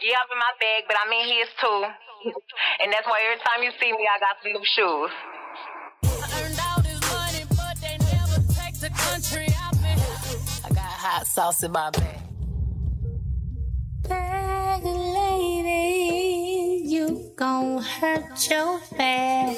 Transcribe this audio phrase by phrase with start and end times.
[0.00, 1.84] Yeah, I'm in my bag, but I'm in his too.
[2.80, 5.10] And that's why every time you see me, I got some new shoes.
[6.38, 9.98] Earned all this money, but they never take the country I've been.
[10.64, 12.20] I got hot sauce in my bag.
[14.08, 19.56] Bag lady, you gon' hurt your back.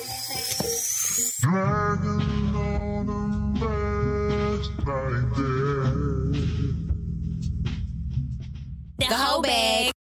[1.41, 5.93] Dragging on them bags like that.
[8.99, 9.93] The whole bag.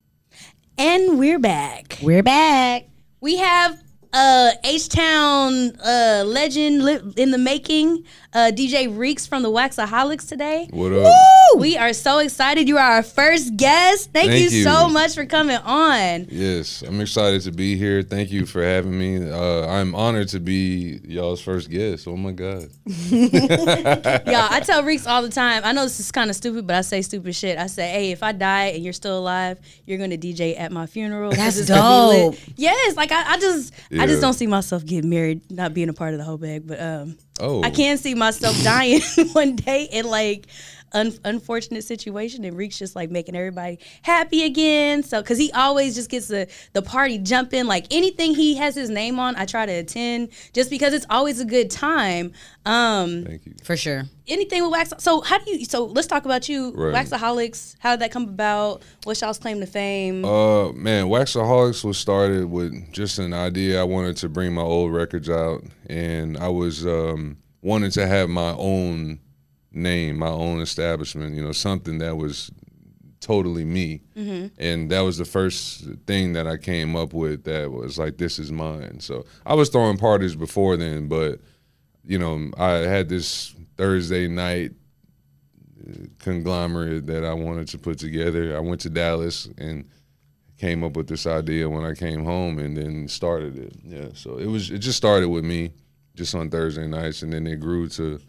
[0.80, 1.98] And we're back.
[2.02, 2.88] We're back.
[3.20, 9.44] We have uh H Town uh legend li- in the making, uh DJ Reeks from
[9.44, 10.68] the Waxaholics today.
[10.72, 11.14] What up?
[11.58, 12.68] We are so excited.
[12.68, 14.12] You are our first guest.
[14.14, 14.64] Thank, Thank you, you.
[14.64, 16.28] so much for coming on.
[16.30, 18.02] Yes, I'm excited to be here.
[18.04, 19.30] Thank you for having me.
[19.30, 22.08] Uh, I'm honored to be y'all's first guest.
[22.08, 22.70] Oh my god.
[23.12, 25.64] Y'all, I tell Reeks all the time.
[25.64, 27.58] I know this is kind of stupid, but I say stupid shit.
[27.58, 30.86] I say, hey, if I die and you're still alive, you're gonna DJ at my
[30.86, 32.32] funeral." That's it's gonna be lit.
[32.34, 32.54] dope.
[32.58, 35.94] Yes, like I, I just, I just don't see myself getting married, not being a
[35.94, 36.66] part of the whole bag.
[36.68, 37.64] But um, Oh.
[37.64, 40.48] I can see myself dying one day and like
[40.94, 45.04] un- unfortunate situation, and Reek's just like making everybody happy again.
[45.04, 47.66] So, cause he always just gets the the party jumping.
[47.66, 51.40] Like anything he has his name on, I try to attend just because it's always
[51.40, 52.32] a good time.
[52.66, 53.54] Um, Thank you.
[53.64, 54.04] For sure.
[54.28, 54.94] anything with wax.
[55.00, 55.66] So how do you?
[55.66, 56.94] So let's talk about you, Right.
[56.94, 57.76] Waxaholics.
[57.80, 58.84] How did that come about?
[59.04, 60.24] What's y'all's claim to fame?
[60.26, 63.80] Uh, man, Waxaholics was started with just an idea.
[63.80, 68.30] I wanted to bring my old records out, and I was um, wanted to have
[68.30, 69.20] my own
[69.72, 71.36] name, my own establishment.
[71.36, 72.52] You know, something that was
[73.20, 74.48] totally me, mm-hmm.
[74.58, 77.44] and that was the first thing that I came up with.
[77.44, 79.00] That was like, this is mine.
[79.00, 81.40] So I was throwing parties before then, but
[82.04, 84.72] you know, I had this Thursday night
[85.88, 88.56] uh, conglomerate that I wanted to put together.
[88.56, 89.88] I went to Dallas and
[90.58, 93.74] came up with this idea when I came home and then started it.
[93.84, 95.72] Yeah, so it was it just started with me
[96.16, 98.20] just on Thursday nights and then it grew to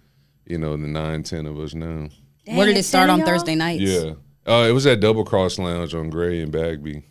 [0.46, 2.08] you know the nine ten of us now.
[2.46, 3.22] Dang, Where did it start on?
[3.24, 3.82] Thursday nights?
[3.82, 4.12] Yeah,
[4.46, 7.04] uh, it was at Double Cross Lounge on Gray and Bagby,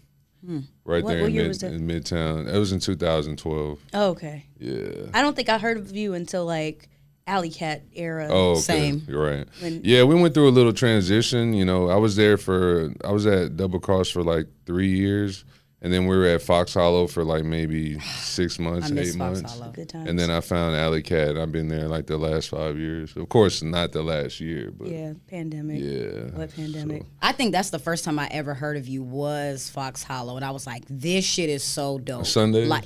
[0.86, 2.54] right What- there what in, mid, in Midtown.
[2.54, 3.80] It was in 2012.
[3.94, 4.46] Oh, okay.
[4.60, 5.08] Yeah.
[5.14, 6.90] I don't think I heard of you until like
[7.28, 8.28] Alley Cat era.
[8.30, 8.62] Oh, okay.
[8.62, 9.04] Same.
[9.08, 9.48] You're right.
[9.62, 11.54] When- yeah, we went through a little transition.
[11.54, 15.46] You know, I was there for I was at Double Cross for like three years,
[15.82, 19.18] and then we were at Fox Hollow for like maybe six months, I miss eight
[19.18, 19.58] Fox months.
[19.58, 19.72] Hollow.
[19.72, 20.10] Good times.
[20.10, 21.38] And then I found Alley Cat.
[21.38, 23.16] I've been there like the last five years.
[23.16, 25.14] Of course, not the last year, but yeah.
[25.28, 25.82] Pandemic.
[25.82, 26.38] Yeah, pandemic.
[26.38, 27.04] What pandemic?
[27.22, 30.46] I think that's the first time I ever heard of you was Fox Hollow, and
[30.46, 32.68] I was like, "This shit is so dope." Sundays?
[32.68, 32.86] like,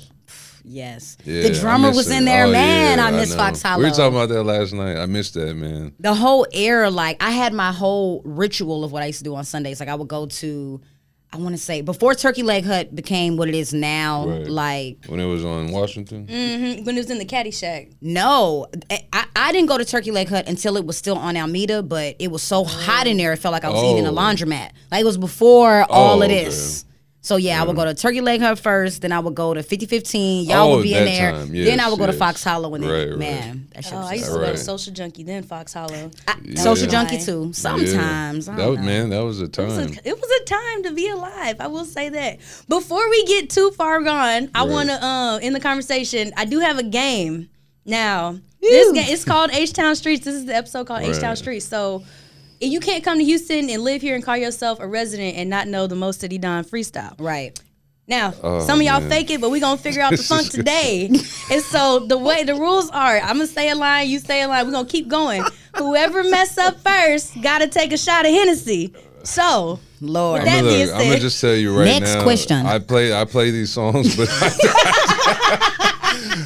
[0.64, 1.16] yes.
[1.24, 2.16] Yeah, the drummer miss was it.
[2.18, 2.98] in oh, there, Oh, man.
[2.98, 3.36] yeah, I miss know.
[3.36, 3.78] Fox Hollow.
[3.82, 4.96] We were talking about that last night.
[4.96, 5.92] I missed that, man.
[6.00, 6.90] the whole era.
[6.90, 9.80] Like, I had my whole ritual of what I used to do on Sundays.
[9.80, 10.80] Like, I would go to,
[11.34, 14.28] I want to say, before Turkey Leg Hut became what it is now.
[14.28, 14.46] Right.
[14.46, 16.28] Like, When it was on Washington.
[16.28, 17.88] Mhm, When it was in the Caddy Shack.
[18.00, 18.66] No,
[19.12, 22.14] I, I didn't go to Turkey Leg Hut until it was still on Alameda, but
[22.20, 24.14] it was so hot in there, it felt like I was eating a Oh.
[24.14, 24.70] laundromat.
[24.92, 26.44] Like it was before all of okay.
[27.24, 27.28] This.
[27.28, 29.62] So yeah, I would go to Turkey Leg Hut first, then I would go to
[29.62, 30.46] 5015.
[30.48, 31.30] Y'all Oh, would be in there.
[31.32, 31.48] time.
[31.52, 32.12] then I Yes, would go to.
[32.12, 33.18] Fox Hollow and then Right, right.
[33.18, 35.72] man, that shit Oh, was I used to so go to Social Junkie, then Fox
[35.74, 36.10] Hollow.
[36.28, 37.50] I- Social Junkie too.
[37.54, 38.46] Sometimes.
[38.46, 38.56] Yeah.
[38.56, 38.84] That was know.
[38.84, 39.10] man.
[39.10, 39.98] That was a It was, time.
[40.04, 41.56] a, it was a time to be alive.
[41.60, 42.38] I will say that.
[42.68, 44.68] Before we get too far gone, I Right.
[44.70, 46.32] want to uh, in the conversation.
[46.36, 47.48] I do have a game
[47.84, 48.38] now.
[48.60, 50.24] This game it's called H Town Streets.
[50.24, 51.66] This is the episode called H Town Streets.
[51.66, 52.06] So if
[52.60, 55.68] you can't come to Houston and live here and call yourself a resident and not
[55.68, 57.14] know the Mo City Don freestyle.
[57.18, 57.58] Right.
[58.06, 59.08] Now, Oh, some of y'all man.
[59.08, 61.06] fake it, but we gonna figure out the funk today.
[61.06, 64.48] and so the way the rules are, I'm gonna say a line, you say a
[64.48, 64.66] line.
[64.66, 65.42] We're gonna keep going.
[65.76, 68.94] Whoever mess up first, gotta take a shot of Hennessy.
[69.22, 70.42] So Lord.
[70.42, 72.14] That I'm gonna, I'm gonna just tell you right Next now.
[72.16, 72.66] Next question.
[72.66, 74.28] I play I play these songs, but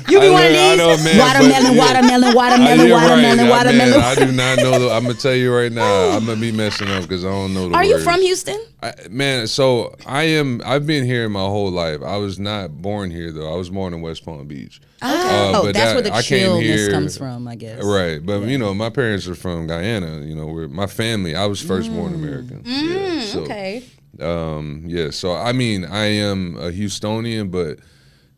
[0.09, 4.01] You be one of these watermelon, watermelon, watermelon, watermelon, watermelon.
[4.01, 4.79] I do not know.
[4.79, 6.11] The, I'm gonna tell you right now.
[6.11, 8.61] I'm gonna be messing up because I don't know the Are you from Houston?
[8.83, 10.61] I, man, so I am.
[10.65, 12.03] I've been here my whole life.
[12.03, 13.53] I was not born here though.
[13.53, 14.81] I was born in West Palm Beach.
[15.01, 17.83] Oh, Uh, but that's that- where the I chillness here- comes from, I guess.
[17.85, 20.21] Right, but you know, my parents are from Guyana.
[20.25, 21.35] You know, where my family.
[21.35, 22.63] I was first born American.
[22.67, 23.85] yeah, so, okay.
[24.21, 25.11] Um, yeah.
[25.11, 27.79] So I mean, I am a Houstonian, but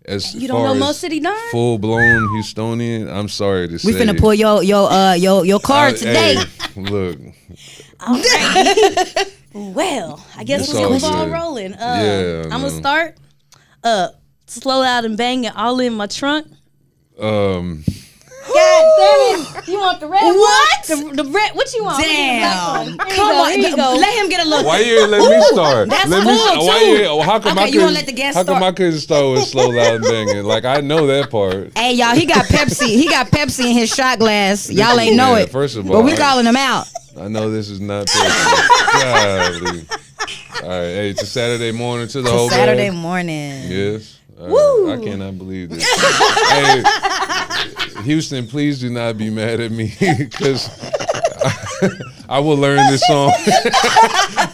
[0.06, 1.36] as You don't know as Mo City Don?
[1.50, 3.12] Full blown Houstonian.
[3.12, 3.92] I'm sorry to We say.
[3.92, 6.34] We finna pull your your uh your your card I- today.
[6.36, 7.18] hey, look,
[9.52, 11.74] Well, I guess It's we'll all get the ball rolling.
[11.74, 13.16] Uh, Yeah, I'm gonna start.
[13.82, 14.08] Uh,
[14.46, 16.46] slow out and bang it all in my trunk.
[17.18, 17.84] um,
[18.52, 19.68] God damn it!
[19.68, 20.88] You want the red What?
[20.90, 21.16] one?
[21.16, 21.52] The, the red.
[21.54, 22.02] What you want?
[22.02, 22.98] Damn.
[22.98, 23.50] Come Come on.
[23.52, 23.94] Here you go.
[23.96, 24.66] Let him get a look.
[24.66, 25.88] Why you ain't let me start?
[25.88, 28.12] That's let me, cool, why you, how come Okay, I you couldn't, wanna let the
[28.12, 28.62] guest how come?
[28.62, 30.44] I couldn't start with slow loud banging?
[30.44, 31.76] Like I know that part.
[31.76, 32.86] Hey y'all, he got Pepsi.
[32.88, 34.70] He got Pepsi in his shot glass.
[34.70, 35.50] Y'all ain't know Yeah, it.
[35.50, 36.88] first of all, but we calling him out.
[37.20, 38.92] I know this is not Pepsi.
[39.00, 39.86] Golly.
[40.62, 42.98] All right, hey, it's a Saturday morning to the whole Saturday band.
[42.98, 43.70] morning.
[43.70, 44.19] Yes.
[44.40, 45.84] All right, I cannot believe this.
[46.50, 46.82] hey,
[48.04, 50.68] Houston, please do not be mad at me because
[52.28, 53.32] I, will learn this song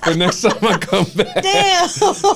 [0.05, 1.43] the next time I come back.
[1.43, 1.89] Damn.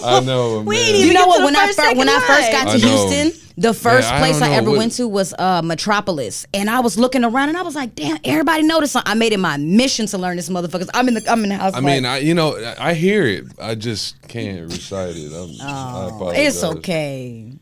[0.04, 0.84] I know, We man.
[0.84, 1.36] ain't You even know get what?
[1.36, 2.88] to the When I first, first when I second first got to I know.
[3.08, 6.80] Houston, the first I place I, ever what- went to was uh, Metropolis, and I
[6.80, 9.58] was looking around and I was like, "Damn, everybody noticed." song." I made it my
[9.58, 10.88] mission to learn this motherfuckers.
[10.94, 11.74] I'm in the I'm in the house.
[11.74, 13.44] I mean, I you know I hear it.
[13.60, 15.32] I just can't recite it.
[15.32, 17.52] I'm, I it's okay.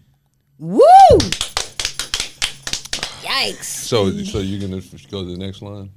[0.59, 0.81] Woo!
[3.23, 3.65] Yikes!
[3.65, 4.81] So so you're gonna
[5.11, 5.91] go to the next line?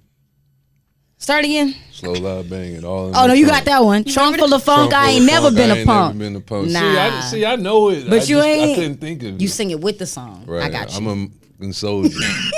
[1.21, 1.75] Start again.
[1.91, 3.09] Slow loud banging all.
[3.09, 4.03] in Oh no, you got that one.
[4.03, 4.89] Trunk full of funk.
[4.89, 6.15] Trunk I ain't of never been I a ain't punk.
[6.15, 6.69] Never been a punk.
[6.71, 6.79] Nah.
[6.79, 8.06] See, I, see, I know it.
[8.09, 9.41] But I you just, ain't- I couldn't think of it.
[9.41, 10.45] You sing it with the song.
[10.47, 10.63] right.
[10.63, 10.97] I got you.
[10.97, 11.27] I'm a
[11.59, 12.09] fucking soldier.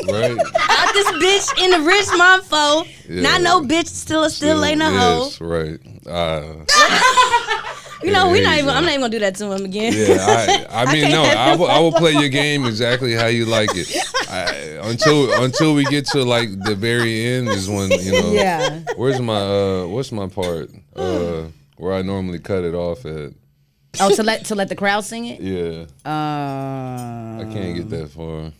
[0.07, 0.31] right.
[0.69, 2.87] Out this bitch in the rich monfo.
[3.09, 3.21] Yeah.
[3.21, 5.25] Not no bitch still a still ain't a hoe.
[5.25, 5.79] Yes, right.
[6.07, 6.63] Uh,
[8.03, 8.69] You know, we're not even.
[8.69, 9.93] I'm not even gonna do that to him again.
[9.95, 13.45] yeah, I, I mean, no, I will, I will play your game exactly how you
[13.45, 13.87] like it.
[14.29, 18.31] I, until until we get to like the very end is when you know.
[18.33, 18.81] Yeah.
[18.95, 19.87] Where's my uh?
[19.87, 20.69] What's my part?
[20.95, 21.47] Uh,
[21.77, 23.33] where I normally cut it off at.
[23.99, 25.41] Oh, to let to let the crowd sing it.
[25.41, 28.51] Yeah, Uh, I can't get that far.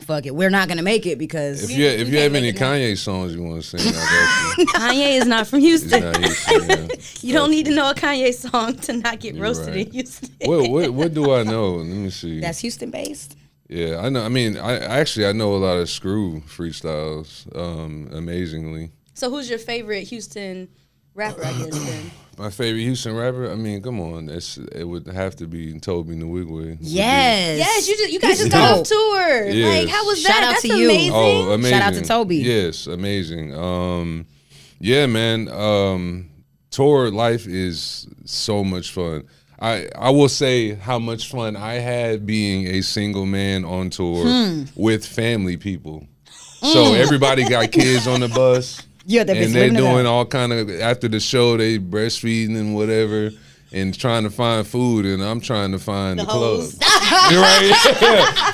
[0.00, 0.34] Fuck it.
[0.34, 3.42] We're not gonna make it because If you if you have any Kanye songs you
[3.42, 4.66] want to sing, I got you.
[4.74, 6.00] Kanye is not from Houston.
[6.02, 6.86] not Houston, yeah.
[7.22, 9.86] You don't need to know a Kanye song to not get You're roasted right.
[9.86, 10.30] in Houston.
[10.44, 11.76] What what what do I know?
[11.76, 12.40] Let me see.
[12.40, 13.36] that's Houston based.
[13.68, 14.22] Yeah, I know.
[14.22, 17.46] I mean, I actually I know a lot of screw freestyles.
[17.56, 20.68] Um, amazingly, So, who's your favorite Houston
[21.14, 21.44] rapper?
[21.44, 22.10] I guess then.
[22.38, 23.50] my favorite Houston rapper.
[23.50, 26.78] I mean, come on, it's it would have to be Tobe Nwigwe.
[26.80, 27.58] Yes.
[27.58, 29.46] Yes, you just you guys just got off tour.
[29.46, 29.80] Yes.
[29.84, 30.42] Like, how was Shout that?
[30.44, 30.90] out That's to you.
[30.90, 31.12] amazing.
[31.14, 31.78] Oh, amazing!
[31.78, 32.32] Shout out to Tobe.
[32.32, 33.54] Yes, amazing.
[33.54, 34.26] Um,
[34.80, 35.48] yeah, man.
[35.48, 36.30] Um,
[36.70, 39.24] tour life is so much fun.
[39.60, 44.24] I I will say how much fun I had being a single man on tour
[44.26, 44.64] Hmm.
[44.74, 46.06] with family people.
[46.62, 48.82] So everybody got kids on the bus.
[49.06, 52.74] Yeah, that bitch and they're doing all kind of after the show they breastfeeding and
[52.74, 53.30] whatever
[53.72, 56.60] and trying to find food and I'm trying to find the, club.
[56.60, 56.74] hoes.
[57.30, 57.72] You're right.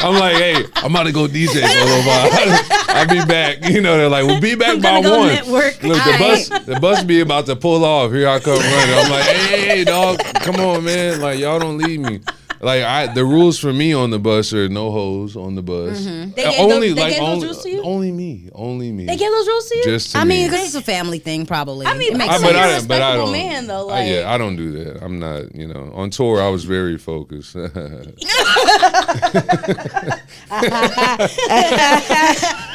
[0.03, 2.29] I'm like, hey, I'm about to go DJ for a little while.
[2.89, 3.69] I'll be back.
[3.69, 5.29] You know, they're like, we'll be back I'm by go one.
[5.29, 5.83] network.
[5.83, 8.11] Look, the All bus, the bus be about to pull off.
[8.13, 8.95] Here I come running.
[8.95, 11.21] I'm like, hey, hey, hey, dog, come on, man.
[11.21, 12.21] Like, y'all don't leave me.
[12.63, 15.99] Like, I the rules for me on the bus are no hoes on the bus.
[16.03, 16.33] Mm-hmm.
[16.33, 17.83] They Uh, gave those- only they like gave those only, rules to you?
[17.83, 19.07] only me, only me.
[19.07, 19.85] They gave those rules to you.
[19.85, 21.87] just to I mean, because it's a family thing, probably.
[21.87, 23.33] I mean, it makes I, So but, you're but I respectable don't.
[23.33, 25.03] man, though, I- yeah, I don't do that.
[25.03, 25.55] I'm not.
[25.55, 27.57] You know, on tour, I was very focused.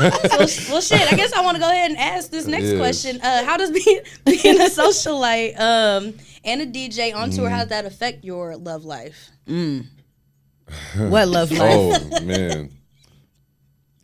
[0.00, 1.12] so, well, shit.
[1.12, 2.78] I guess I want to go ahead and ask this next Yes.
[2.78, 3.20] question.
[3.22, 6.14] Uh, how does being being a socialite um,
[6.44, 7.54] and a DJ on tour Mm-hmm.
[7.54, 9.30] how does that affect your love life?
[9.46, 11.60] what love life.
[11.60, 12.70] oh man,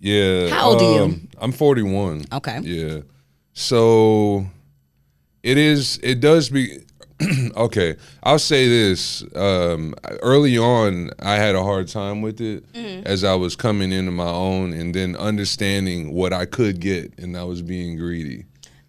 [0.00, 0.48] yeah.
[0.48, 1.02] How old are you?
[1.04, 2.24] um, I'm 41.
[2.32, 2.58] Okay.
[2.60, 3.00] Yeah.
[3.52, 4.46] So
[5.42, 5.98] it is.
[6.02, 6.80] It does be.
[7.56, 9.24] okay, I'll say this.
[9.34, 12.64] Um, early on, I had a hard time with it
[13.06, 17.36] as I was coming into my own, and then understanding what I could get, and
[17.36, 18.44] I was being greedy.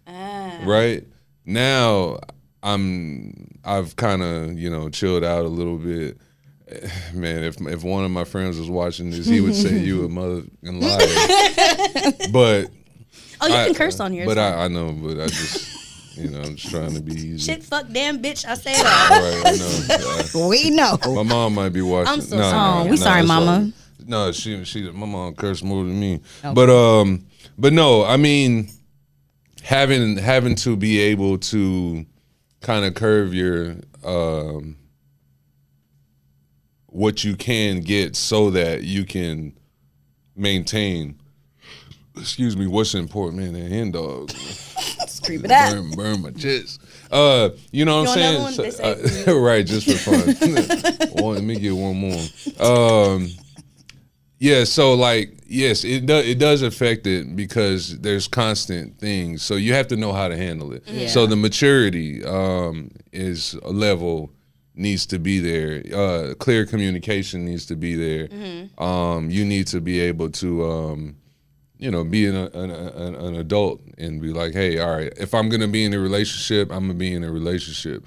[0.06, 1.04] Right
[1.46, 2.18] now,
[2.62, 3.46] I'm.
[3.64, 6.18] I've kind of you know chilled out a little bit.
[7.14, 10.08] Man, if if one of my friends was watching this, he would say you a
[10.08, 10.98] mother and liar.
[12.32, 12.70] but
[13.40, 14.26] Oh, you I- can curse on here.
[14.26, 14.36] But.
[14.38, 15.77] I, I know, but I just,
[16.18, 17.38] you know, I'm just trying to be easy.
[17.38, 18.46] Shit, fuck, damn, bitch.
[18.46, 19.42] I say that.
[19.44, 20.48] right, I know.
[20.48, 20.98] We know.
[21.06, 22.12] My mom might be watching.
[22.12, 22.74] I'm so no, sorry.
[22.74, 23.60] No, Oh, we no, sorry, it's mama.
[23.64, 23.72] right.
[24.08, 26.20] No, she, she, my mom cursed more than me.
[26.42, 27.26] But um,
[27.58, 28.68] but no, I mean,
[29.62, 32.06] having having to be able to
[32.60, 34.76] kind of curve your um
[36.86, 39.52] what you can get so that you can
[40.34, 41.18] maintain
[42.18, 44.30] excuse me what's important man that hen dog
[45.24, 45.74] Creep it out.
[45.74, 46.80] burn, burn my chest.
[47.10, 48.70] Uh, you know what You I'm saying?
[48.70, 51.08] So- uh, right, just for fun.
[51.22, 52.24] one, let me get one more.
[52.60, 53.28] Um,
[54.38, 56.26] yeah, so like, yes, it does.
[56.26, 59.42] It does affect it because there's constant things.
[59.42, 60.84] So you have to know how to handle it.
[61.10, 64.30] So the maturity um, is a level
[64.74, 65.82] needs to be there.
[65.92, 68.28] Uh, clear communication needs to be there.
[68.28, 68.82] Mm-hmm.
[68.82, 71.16] Um, you need to be able to, um,
[71.78, 75.34] you know, be an, an, an, an adult and be like, hey, all right, if
[75.34, 78.04] I'm gonna be in a relationship, I'm gonna be in a relationship.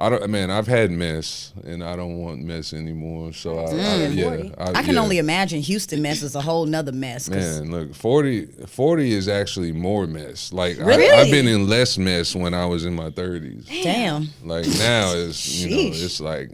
[0.00, 0.48] I don't, man.
[0.48, 3.32] I've had mess, and I don't want mess anymore.
[3.32, 5.00] So I, I mm, yeah, I can yeah.
[5.00, 7.28] only imagine Houston mess is a whole nother mess.
[7.28, 10.52] Man, look, 40, 40 is actually more mess.
[10.52, 11.10] Like Really?
[11.10, 13.66] I, I've been in less mess when I was in my thirties.
[13.66, 14.28] Damn.
[14.44, 16.50] Like now it's you know it's like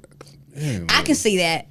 [0.56, 1.66] man, I can see that.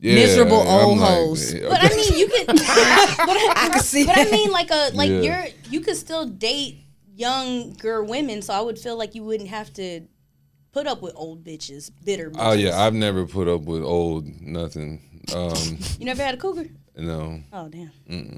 [0.00, 1.54] Yeah, miserable I'm old like, hoes.
[1.54, 2.46] But I mean, you could.
[2.46, 5.20] but I, I can see But I mean, like a like Yeah.
[5.20, 6.84] you're you could still date
[7.14, 10.02] younger women, so I would feel like you wouldn't have to
[10.72, 12.30] put up with old bitches, bitter.
[12.30, 12.36] Bitches.
[12.38, 15.00] Oh yeah, I've never put up with old nothing.
[15.34, 16.68] Um, you never had a cougar.
[16.96, 17.90] no, Oh damn!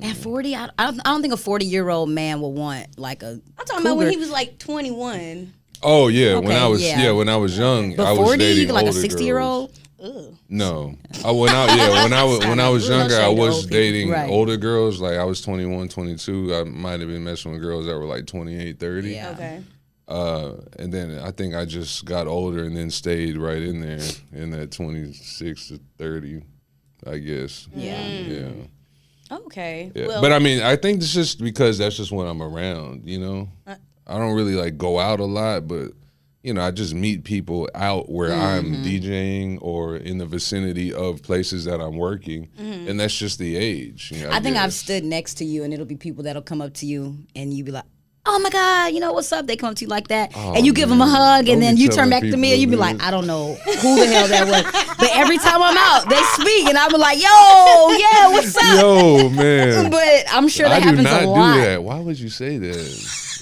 [0.03, 2.99] At 40, I, I, don't, I don't think a 40 year old man will want
[2.99, 3.41] like a.
[3.59, 5.53] I'm talking about when he was like 21.
[5.83, 7.03] oh yeah, when I was yeah.
[7.03, 7.11] yeah.
[7.13, 9.39] when I was young, But I was 40, dating like a 60 year
[9.99, 10.17] girls.
[10.17, 10.39] old?
[10.49, 13.71] No, I when I yeah when I was when I was younger, I was old
[13.71, 14.29] dating Right.
[14.31, 15.01] older girls.
[15.01, 16.55] Like I was 21, 22.
[16.55, 19.11] I might have been messing with girls that were like 28, 30.
[19.11, 19.31] Yeah.
[19.31, 19.63] Okay.
[20.07, 24.01] Uh, and then I think I just got older and then stayed right in there
[24.33, 26.43] in that 26 to 30,
[27.07, 27.69] I guess.
[27.75, 28.09] Yeah.
[28.09, 28.51] Yeah.
[29.31, 29.93] Okay.
[29.95, 30.07] Yeah.
[30.07, 33.19] Well, but I mean, I think it's just because that's just when I'm around, you
[33.21, 33.49] know?
[33.67, 33.75] Uh,
[34.07, 35.93] I don't really like go out a lot, but
[36.43, 38.75] you know, I just meet people out where Mm-hmm.
[38.75, 42.89] I'm DJing or in the vicinity of places that I'm working, Mm-hmm.
[42.89, 44.13] and that's just the age.
[44.15, 46.61] you know, I think I've stood next to you and it'll be people that'll come
[46.63, 47.85] up to you and you be like,
[48.31, 49.47] oh my God, you know what's up?
[49.47, 50.33] They come to you like that.
[50.35, 51.15] Oh, and you give them a man.
[51.15, 53.03] hug Don't and then you turn back to me and you be people like.
[53.03, 54.97] I don't know who the hell that was.
[54.99, 57.29] but every time I'm out, they speak and I'm like, yo,
[57.99, 58.81] yeah, what's up?
[58.81, 59.91] Yo, man.
[59.99, 61.57] But I'm sure that I do happens not a do lot.
[61.57, 61.83] that.
[61.83, 62.77] Why would you say that?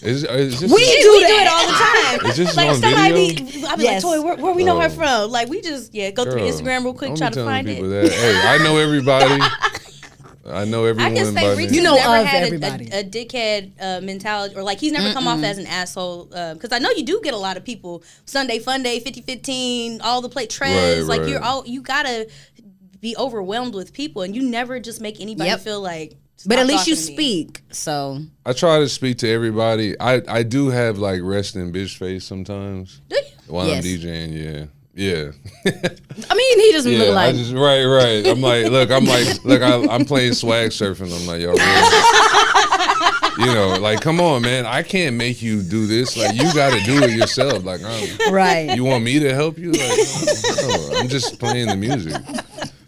[0.02, 1.42] Is, is this We we do do that.
[1.42, 2.30] it all the time.
[2.30, 3.68] Is this like on somebody, video?
[3.68, 4.04] I'll be Yes.
[4.04, 4.90] like, Toy, where, where we know her Oh.
[4.90, 5.30] from?
[5.30, 7.82] Like we just yeah, go through Instagram real quick, try to find it.
[7.82, 8.12] That.
[8.12, 9.40] Hey, I know everybody.
[10.48, 11.72] I know I everyone can say Reeks.
[11.72, 15.12] You know never of had a- A, a, dickhead uh, mentality, or like he's never
[15.12, 16.26] come off as an asshole.
[16.26, 20.20] Because I know you do get a lot of people Sunday Fun Day, 50-15, all
[20.20, 21.06] the play trends.
[21.08, 22.28] Right, like you're all you gotta
[23.00, 25.60] be overwhelmed with people, and you never just make anybody Yep.
[25.60, 26.16] feel like.
[26.44, 27.62] But at least you talking to me." speak.
[27.72, 29.98] So I try to speak to everybody.
[29.98, 33.22] I, I do have like resting bitch face sometimes Do you?
[33.48, 33.84] while Yes.
[33.84, 34.44] I'm DJing.
[34.44, 34.64] Yeah,
[34.96, 35.30] yeah,
[35.66, 36.98] I mean, he doesn't yeah.
[36.98, 37.34] look like.
[37.34, 38.26] just right, right.
[38.26, 41.14] I'm like, look, I'm like, look, I, I'm playing swag surfing.
[41.14, 43.46] I'm like, yo, really?
[43.46, 44.64] you know, like, come on, man.
[44.64, 46.16] I can't make you do this.
[46.16, 47.62] Like, you got to do it yourself.
[47.62, 48.74] Like, I'm, right.
[48.74, 49.72] you want me to help you?
[49.72, 49.98] Like,
[50.62, 52.16] no, I'm just playing the music.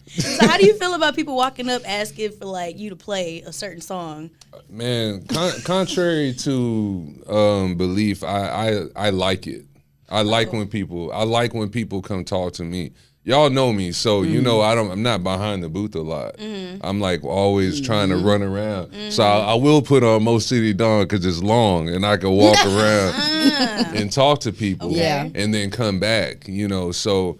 [0.06, 3.42] So how do you feel about people walking up asking for like you to play
[3.42, 4.30] a certain song?
[4.68, 8.48] Man, con- contrary to um, belief, I,
[8.96, 9.66] I I like it.
[10.08, 12.92] I like when people I like when people come talk to me.
[13.24, 14.44] Y'all know me, so you mm.
[14.44, 14.90] know I don't.
[14.90, 16.38] I'm not behind the booth a lot.
[16.38, 16.80] Mm.
[16.82, 17.84] I'm like always mm.
[17.84, 19.12] trying to run around.
[19.12, 22.30] So I, I will put on Mo City Don because it's long and I can
[22.30, 23.92] walk around ah.
[23.94, 24.92] and talk to people.
[24.92, 25.28] Yeah.
[25.34, 26.48] and then come back.
[26.48, 27.38] You know, so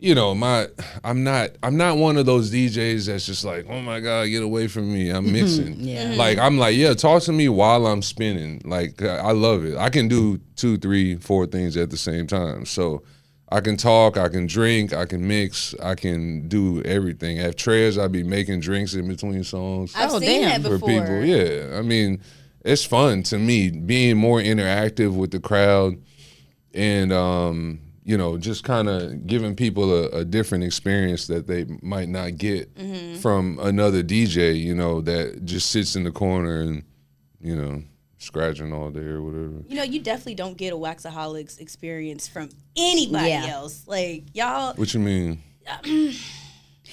[0.00, 0.66] you know my
[1.04, 4.42] I'm not I'm not one of those DJs that's just like oh my god get
[4.42, 5.32] away from me I'm mm-hmm.
[5.32, 5.80] mixing.
[5.80, 6.06] Yeah.
[6.06, 6.18] Mm-hmm.
[6.18, 8.62] Like I'm like yeah talk to me while I'm spinning.
[8.64, 9.76] Like I I love it.
[9.76, 12.66] I can do two, three, four things at the same time.
[12.66, 13.02] So.
[13.52, 17.40] I can talk, I can drink, I can mix, I can do everything.
[17.40, 20.62] At Trez, I'd be making drinks in between songs I've Oh, seen damn.
[20.62, 21.24] that for people.
[21.24, 22.20] Yeah, I mean,
[22.64, 25.96] it's fun to me being more interactive with the crowd,
[26.74, 27.80] and um,
[28.10, 32.36] you know, just kind of giving people a, a different experience that they might not
[32.38, 33.18] get Mm-hmm.
[33.20, 34.60] from another DJ.
[34.60, 36.82] You know, that just sits in the corner and
[37.40, 37.84] you know
[38.18, 39.62] scratching all day or whatever.
[39.68, 43.46] You know, you definitely don't get a Waxaholics experience from anybody Yeah.
[43.46, 43.84] else.
[43.86, 45.42] Like y'all, What you mean?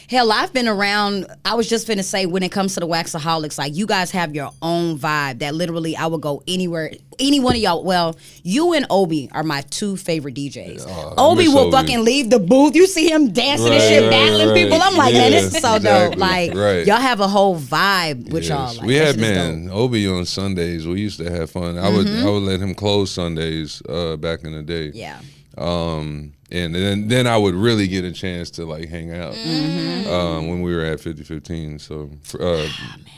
[0.09, 1.25] Hell, I've been around.
[1.43, 4.33] I was just finna say, when it comes to the Waxaholics, like you guys have
[4.33, 6.91] your own vibe that literally I would go anywhere.
[7.19, 7.83] Any one of y'all.
[7.83, 10.87] Well, you and Obi are my two favorite DJs.
[10.87, 11.71] I Obi will Obi.
[11.71, 12.75] fucking leave the booth.
[12.75, 14.55] You see him dancing and shit, right, battling right.
[14.55, 14.79] people.
[14.81, 16.15] I'm like, man, this is Yeah, so dope.
[16.17, 16.85] Like, Right.
[16.85, 18.75] y'all have a whole vibe with y'all.
[18.75, 19.69] Like, we had man.
[19.71, 20.87] Obi on Sundays.
[20.87, 21.77] We used to have fun.
[21.77, 24.91] I would I would let him close Sundays uh, back in the day.
[24.93, 25.19] Yeah.
[25.57, 30.09] Um, and then then I would really get a chance to like hang out Mm-hmm.
[30.09, 31.79] um, when we were at 5015.
[31.79, 32.67] So fr- uh,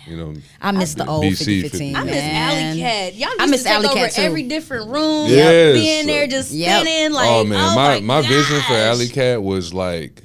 [0.08, 1.96] you know, I miss the old BC 5015.
[1.96, 2.15] I miss.
[2.24, 3.15] Alley Cat.
[3.15, 4.22] Y'all used I miss to take Alley over Cat, too.
[4.22, 5.29] every different room.
[5.29, 5.74] Yes.
[5.75, 6.81] Being there just Yep.
[6.81, 8.74] spinning like oh man, my my, vision for.
[8.74, 10.24] Alley Cat was like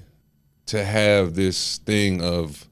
[0.67, 2.65] to have this thing of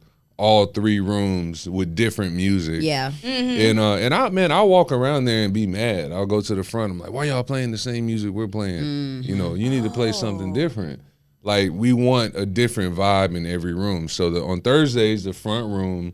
[0.42, 2.82] all three rooms with different music.
[2.82, 3.12] Yeah.
[3.22, 6.10] And uh, and I man, I'll walk around there and be mad.
[6.10, 6.90] I'll go to the front.
[6.90, 9.22] I'm like, why y'all playing the same music we're playing?
[9.22, 11.00] You know, you need to play something different.
[11.42, 14.08] like we want a different vibe in every room.
[14.08, 16.12] So the, on Thursdays, the front room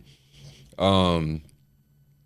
[0.79, 1.43] um,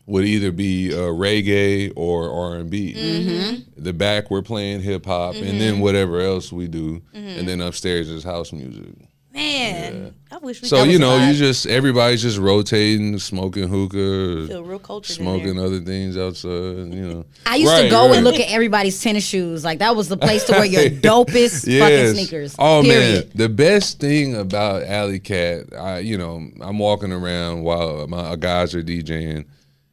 [0.06, 2.94] would either be uh, reggae or R and B.
[2.96, 3.82] Mm-hmm.
[3.82, 8.08] The back we're playing hip hop, and then whatever else we do, and then upstairs
[8.08, 8.94] is house music.
[9.32, 10.68] Man, I wish we.
[10.68, 15.16] So you know, you just everybody's just rotating, smoking hookah, feel real cultured.
[15.18, 16.50] in smoking other things outside.
[16.50, 18.16] You know, I used to Right, go right.
[18.16, 19.64] and look at everybody's tennis shoes.
[19.64, 22.54] Like that was the place to wear your dopest fucking sneakers.
[22.58, 23.24] Oh period.
[23.28, 28.18] man, the best thing about Alley Cat, I you know, I'm walking around while my
[28.18, 29.46] uh, guys are DJing,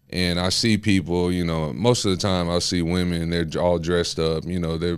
[0.10, 1.32] and I see people.
[1.32, 3.30] You know, most of the time I see women.
[3.30, 4.44] They're all dressed up.
[4.46, 4.98] You know, they're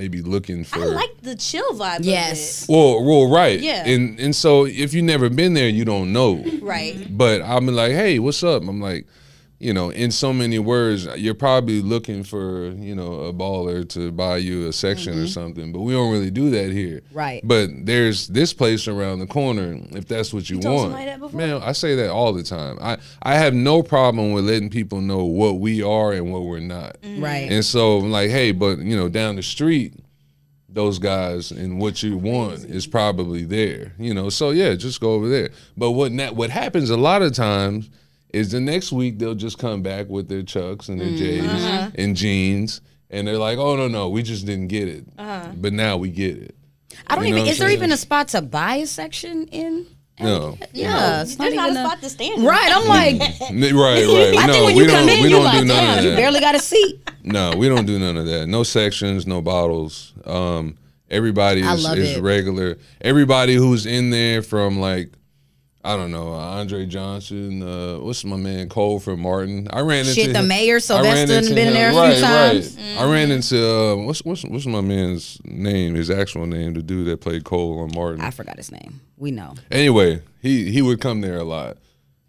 [0.00, 0.78] maybe looking for.
[0.80, 1.98] I like the chill vibe.
[2.02, 2.66] Yes.
[2.68, 3.60] well, well, right.
[3.60, 3.86] Yeah.
[3.86, 6.42] And and so if you never been there, you don't know.
[6.62, 7.06] Right.
[7.10, 8.62] But I'm like, hey, what's up?
[8.66, 9.06] I'm like,
[9.60, 14.10] you know, in so many words, you're probably looking for, you know, a baller to
[14.10, 15.26] buy you a section or mm-hmm.
[15.26, 15.70] something.
[15.70, 17.02] But we don't really do that here.
[17.12, 17.42] Right.
[17.44, 20.84] But there's this place around the corner, if that's what you, told want.
[20.86, 21.38] somebody that before?
[21.38, 22.78] Man, I say that all the time.
[22.80, 26.60] I, I have no problem with letting people know what we are and what we're
[26.60, 26.98] not.
[27.02, 27.22] Mm.
[27.22, 27.52] Right.
[27.52, 29.92] And so I'm like, hey, but you know, down the street,
[30.70, 33.92] those guys and what you want is probably there.
[33.98, 35.50] You know, so yeah, just go over there.
[35.76, 37.90] But what na- what happens a lot of times
[38.32, 41.16] is the next week they'll just come back with their chucks and their mm-hmm.
[41.16, 41.90] J's uh-huh.
[41.94, 45.52] and jeans, and they're like, oh no no, we just didn't get it, uh-huh.
[45.56, 46.54] but now we get it.
[47.06, 47.50] I don't You know even.
[47.50, 49.86] Is there even a spot to buy a section in?
[50.20, 52.44] No, Yeah, it's There's not, even a spot to stand.
[52.44, 52.70] Right.
[52.70, 54.38] I'm like, N- right right.
[54.38, 55.98] I no, think when we you come don't in, we don't like, do none damn,
[55.98, 57.10] of you barely got a seat.
[57.22, 58.46] No, we don't do none of that.
[58.46, 60.14] No sections, no bottles.
[60.24, 60.78] Um,
[61.10, 62.78] everybody is, is regular.
[63.02, 65.12] Everybody who's in there from like,
[65.82, 67.62] I don't know, Andre Johnson.
[67.62, 69.66] Uh, what's my man Cole from Martin?
[69.72, 71.74] I ran into Shit, the him- mayor, I ran Sylvester, into been in him.
[71.74, 72.76] there a few right, times.
[72.76, 72.96] Right.
[72.98, 75.94] I ran into uh, what's what's what's my man's name?
[75.94, 78.20] His actual name, the dude that played Cole on Martin.
[78.20, 79.00] I forgot his name.
[79.16, 79.54] We know.
[79.70, 81.78] Anyway, he he would come there a lot.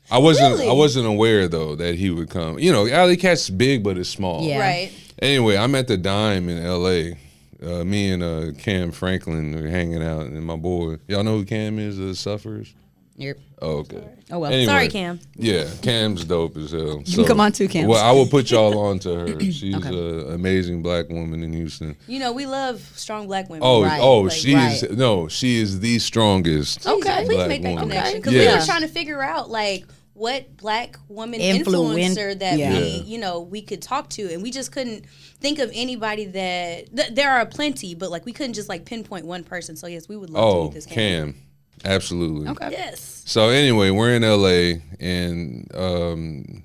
[0.09, 2.57] I wasn't I wasn't aware though that he would come.
[2.57, 4.43] You know, Alley Cat's big, but it's small.
[4.43, 4.59] Yeah.
[4.59, 4.91] Right.
[5.21, 7.17] Anyway, I'm at the Dime in L.A.
[7.61, 10.97] Uh, me and uh, Kam Franklin are hanging out, and my boy.
[11.07, 11.97] Y'all know who Kam is?
[11.97, 12.73] The Suffers.
[13.21, 14.03] You're, Oh, okay.
[14.31, 14.51] oh well.
[14.51, 15.19] Anyway, Sorry, Kam.
[15.35, 17.03] Yeah, Kam's dope as hell.
[17.05, 17.87] You can come on too, Kam.
[17.87, 19.39] Well, I will put y'all on to her.
[19.51, 21.95] She's an amazing black woman in Houston.
[22.07, 23.61] You know we love strong black women.
[23.63, 24.97] Oh, Right, oh, like, she is right.
[24.97, 26.87] no, she is the strongest.
[26.87, 27.23] Okay.
[27.25, 27.89] Please black make that woman.
[27.89, 28.53] connection because Yeah.
[28.53, 32.77] we were trying to figure out like what black woman Influen- influencer that yeah.
[32.79, 35.05] we you know we could talk to and we just couldn't
[35.39, 39.25] think of anybody that th- there are plenty but like we couldn't just like pinpoint
[39.25, 41.33] one person so yes we would love to Oh, meet this Kam.
[41.33, 41.41] Kam,
[41.85, 42.47] absolutely.
[42.49, 42.69] Okay.
[42.71, 46.63] yes So anyway, we're in LA and um,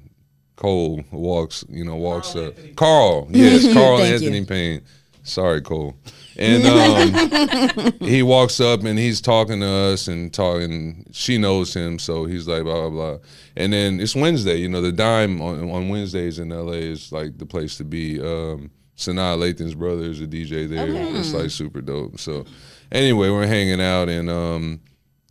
[0.56, 2.54] Cole walks, you know, walks up.
[2.76, 4.46] Carl, yes, Carl Thank Anthony you.
[4.46, 4.82] Payne.
[5.22, 5.96] Sorry, Cole.
[6.38, 6.64] And
[7.76, 11.06] um, he walks up and he's talking to us and talking.
[11.12, 13.18] She knows him, so he's like blah blah blah.
[13.56, 14.56] And then it's Wednesday.
[14.56, 18.20] You know, the Dime on, on Wednesdays in LA is like the place to be.
[18.20, 20.86] Um, Sanaa Lathan's brother is a DJ there.
[20.88, 22.18] It's like super dope.
[22.18, 22.46] So
[22.90, 24.80] anyway, we're hanging out and um,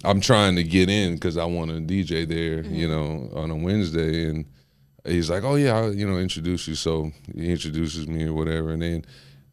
[0.06, 3.56] I'm trying to get in because I want to DJ there, you know, on a
[3.56, 4.30] Wednesday.
[4.30, 4.46] And
[5.04, 8.72] he's like, "Oh yeah, I'll, you know, introduce you." So he introduces me or whatever,
[8.72, 9.06] and then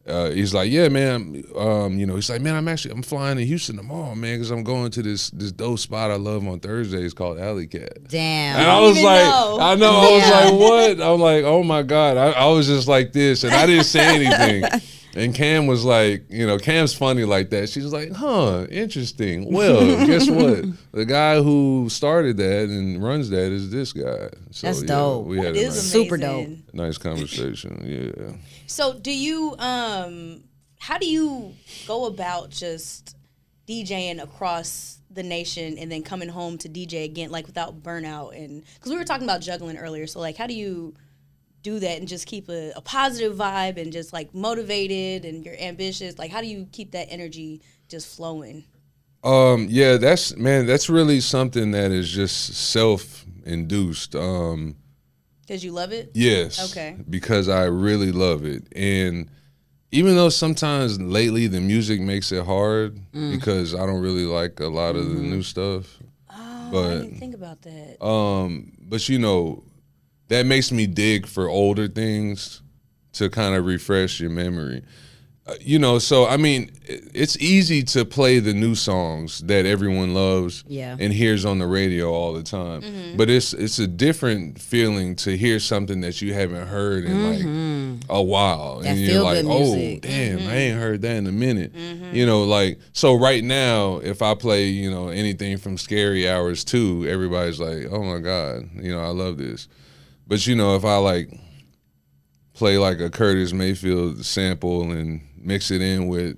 [0.05, 3.37] uh, he's like, "Yeah, man, um, you know," he's like, "Man, I'm actually I'm flying
[3.37, 6.59] to Houston tomorrow, man, because I'm going to this this dope spot I love on
[6.59, 8.59] Thursdays called Alley Cat." Damn.
[8.59, 9.57] And I was like, know.
[9.61, 11.07] I know, I was like, what?
[11.07, 12.17] I'm like, oh my God.
[12.17, 14.81] I, I was just like this, and I didn't say anything.
[15.15, 17.69] And Kam was like, you know, Kam's funny like that.
[17.69, 19.53] She's like, huh, interesting.
[19.53, 20.65] Well, guess what?
[20.91, 24.29] The guy who started that and runs that is this guy.
[24.51, 25.27] So, That's yeah, dope.
[25.27, 26.49] We had it a is nice, Super dope.
[26.73, 27.83] nice conversation.
[28.17, 28.33] Yeah.
[28.67, 30.43] so do you um
[30.79, 31.53] how do you
[31.87, 33.15] go about just
[33.67, 38.63] DJing across the nation and then coming home to DJ again like without burnout and
[38.75, 40.95] because we were talking about juggling earlier so like how do you
[41.63, 45.55] do that and just keep a, a positive vibe and just like motivated and you're
[45.59, 48.63] ambitious like how do you keep that energy just flowing
[49.23, 54.15] Um, yeah, that's man, that's really something that is just self induced.
[54.15, 54.75] Um,
[55.41, 56.59] because you love it Yes.
[56.71, 56.97] Okay.
[57.09, 58.67] Because I really love it.
[58.75, 59.29] And
[59.91, 64.67] even though sometimes lately the music makes it hard because I don't really like a
[64.67, 65.85] lot of the new stuff.
[66.29, 69.63] oh I didn't think about that um but you know,
[70.29, 72.61] that makes me dig for older things
[73.13, 74.83] to kind of refresh your memory.
[75.45, 76.71] Uh, you know, so I mean,
[77.13, 80.95] it's easy to play the new songs that everyone loves Yeah.
[80.97, 82.81] and hears on the radio all the time.
[83.17, 87.99] But it's it's a different feeling to hear something that you haven't heard in like
[88.09, 90.01] a while, That and you're like, oh music.
[90.03, 90.47] damn, Mm-hmm.
[90.49, 91.75] I ain't heard that in a minute.
[91.75, 96.63] You know, like so right now, if I play, you know, anything from Scary Hours
[96.63, 99.67] too, everybody's like, oh my god, you know, I love this.
[100.27, 101.29] But you know, if I like
[102.53, 106.37] play like a Curtis Mayfield sample and mix it in with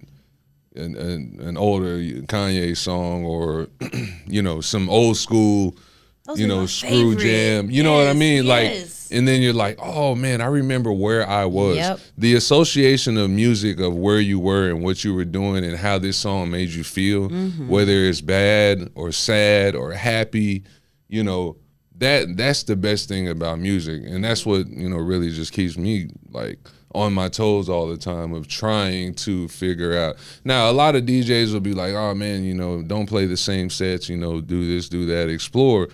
[0.76, 3.68] an, an, an older Kanye song or
[4.26, 5.78] you know some old school
[6.26, 7.24] Those you know screw favorite.
[7.24, 9.10] jam you know what i mean yes.
[9.10, 12.00] like and then you're like oh man i remember where i was Yep.
[12.18, 15.98] the association of music of where you were and what you were doing and how
[16.00, 17.70] this song made you feel Mm-hmm.
[17.70, 20.64] whether it's bad or sad or happy
[21.08, 21.56] you know
[22.00, 24.04] that that's the best thing about music.
[24.06, 26.60] And that's what you know really just keeps me like
[26.94, 30.16] on my toes all the time of trying to figure out.
[30.44, 33.36] Now a lot of djs will be like oh man you know don't play the
[33.38, 35.90] same sets you know do this do that explore.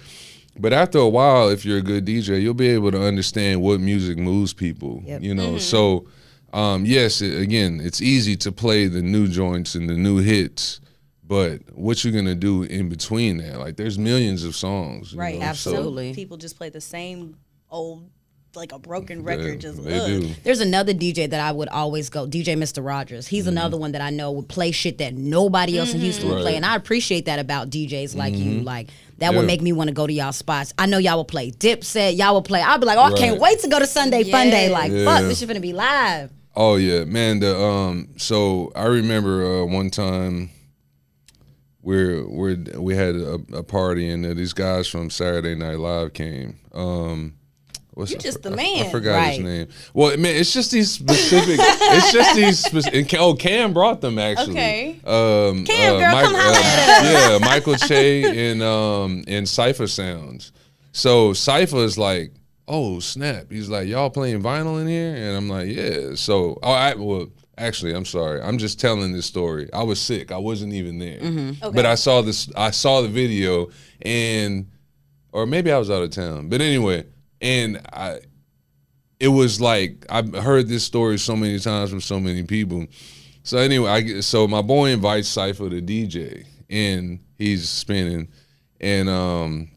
[0.59, 3.79] But after a while if you're a good dj you'll be able to understand what
[3.79, 5.21] music moves people Yep.
[5.23, 5.57] you know?
[5.57, 6.07] So
[6.53, 10.81] um, yes it, again it's easy to play the new joints and the new hits
[11.31, 15.39] but what you're gonna do in between that like there's millions of songs you Right.
[15.39, 16.09] know, Absolutely.
[16.09, 17.37] Some people just play the same
[17.69, 18.09] old,
[18.53, 19.61] like a broken record.
[19.61, 22.85] just they do There's another DJ that I would always go, DJ Mr.
[22.85, 23.27] Rogers.
[23.27, 23.49] He's Mm-hmm.
[23.57, 26.57] another one that I know would play shit that nobody else in Houston would play.
[26.57, 28.59] And I appreciate that about DJs like you.
[28.59, 28.89] Like
[29.19, 30.73] that would make me want to go to y'all spots.
[30.77, 32.61] I know y'all will play Dipset, y'all will play.
[32.61, 34.67] I'll be like, oh, I can't wait to go to Sunday Fun Day.
[34.69, 35.05] Like, Yeah.
[35.05, 36.29] fuck, this shit gonna be live.
[36.57, 37.39] Oh yeah, man.
[37.39, 40.49] The um, so I remember uh, one time
[41.83, 46.13] we're we're we had a, a party and uh, these guys from Saturday Night Live
[46.13, 46.57] came.
[46.73, 47.33] Um,
[47.93, 48.91] what's You I just for- the I- I, man.
[48.91, 49.67] forgot his name.
[49.93, 51.57] Well, man, it's just these specific.
[51.59, 53.13] it's just these.
[53.19, 54.51] Oh, Kam brought them actually.
[54.51, 54.99] Okay.
[55.05, 60.51] Um, Kam, uh, girl, Mike- come uh, Yeah, Michael Che and um and Cipha Sounds.
[60.93, 62.33] So Cipha is like,
[62.67, 63.45] oh snap.
[63.49, 66.15] He's like, y'all playing vinyl in here, and I'm like, yeah.
[66.15, 67.27] So oh, I well.
[67.61, 68.41] Actually, I'm sorry.
[68.41, 69.69] I'm just telling this story.
[69.71, 70.31] I was sick.
[70.31, 71.19] I wasn't even there.
[71.71, 72.49] But I saw this.
[72.55, 73.69] I saw the video,
[74.01, 74.67] and
[75.31, 76.49] or maybe I was out of town.
[76.49, 77.05] But anyway,
[77.39, 78.19] and I,
[79.19, 82.87] it was like I've heard this story so many times from so many people.
[83.43, 88.29] So anyway, I so my boy invites Cipha to DJ, and he's spinning,
[88.79, 89.69] and um,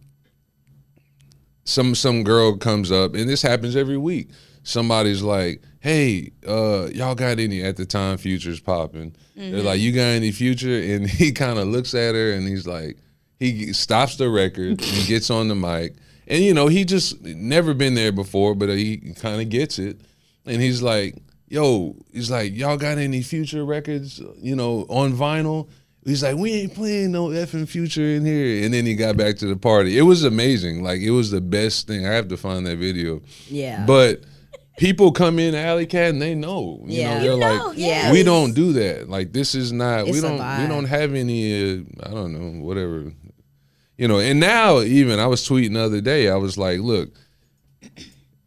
[1.64, 4.30] some some girl comes up, and this happens every week.
[4.64, 9.14] Somebody's like, "Hey, uh, y'all got any?" At the time, Future's popping.
[9.36, 12.66] They're like, "You got any Future?" And he kind of looks at her, and he's
[12.66, 12.96] like,
[13.38, 15.94] he stops the record and gets on the mic,
[16.26, 20.00] and you know he just never been there before, but he kind of gets it,
[20.46, 21.16] and he's like,
[21.48, 24.20] "Yo," he's like, "Y'all got any Future records?
[24.38, 25.68] You know, on vinyl?"
[26.06, 28.62] He's like, we ain't playing no effing future in here.
[28.62, 29.96] And then he got back to the party.
[29.96, 30.82] It was amazing.
[30.82, 32.06] Like it was the best thing.
[32.06, 33.22] I have to find that video.
[33.48, 33.86] Yeah.
[33.86, 34.20] But
[34.76, 36.82] people come in Alley Cat and they know.
[36.86, 37.14] You Yeah.
[37.18, 38.12] know, they're know, like, yes.
[38.12, 39.08] we don't do that.
[39.08, 40.08] Like this is not.
[40.08, 40.34] It's we don't.
[40.62, 41.78] We don't have any.
[41.78, 42.64] Uh, I don't know.
[42.64, 43.12] Whatever.
[43.96, 44.18] You know.
[44.18, 46.28] And now even I was tweeting the other day.
[46.28, 47.10] I was like, look,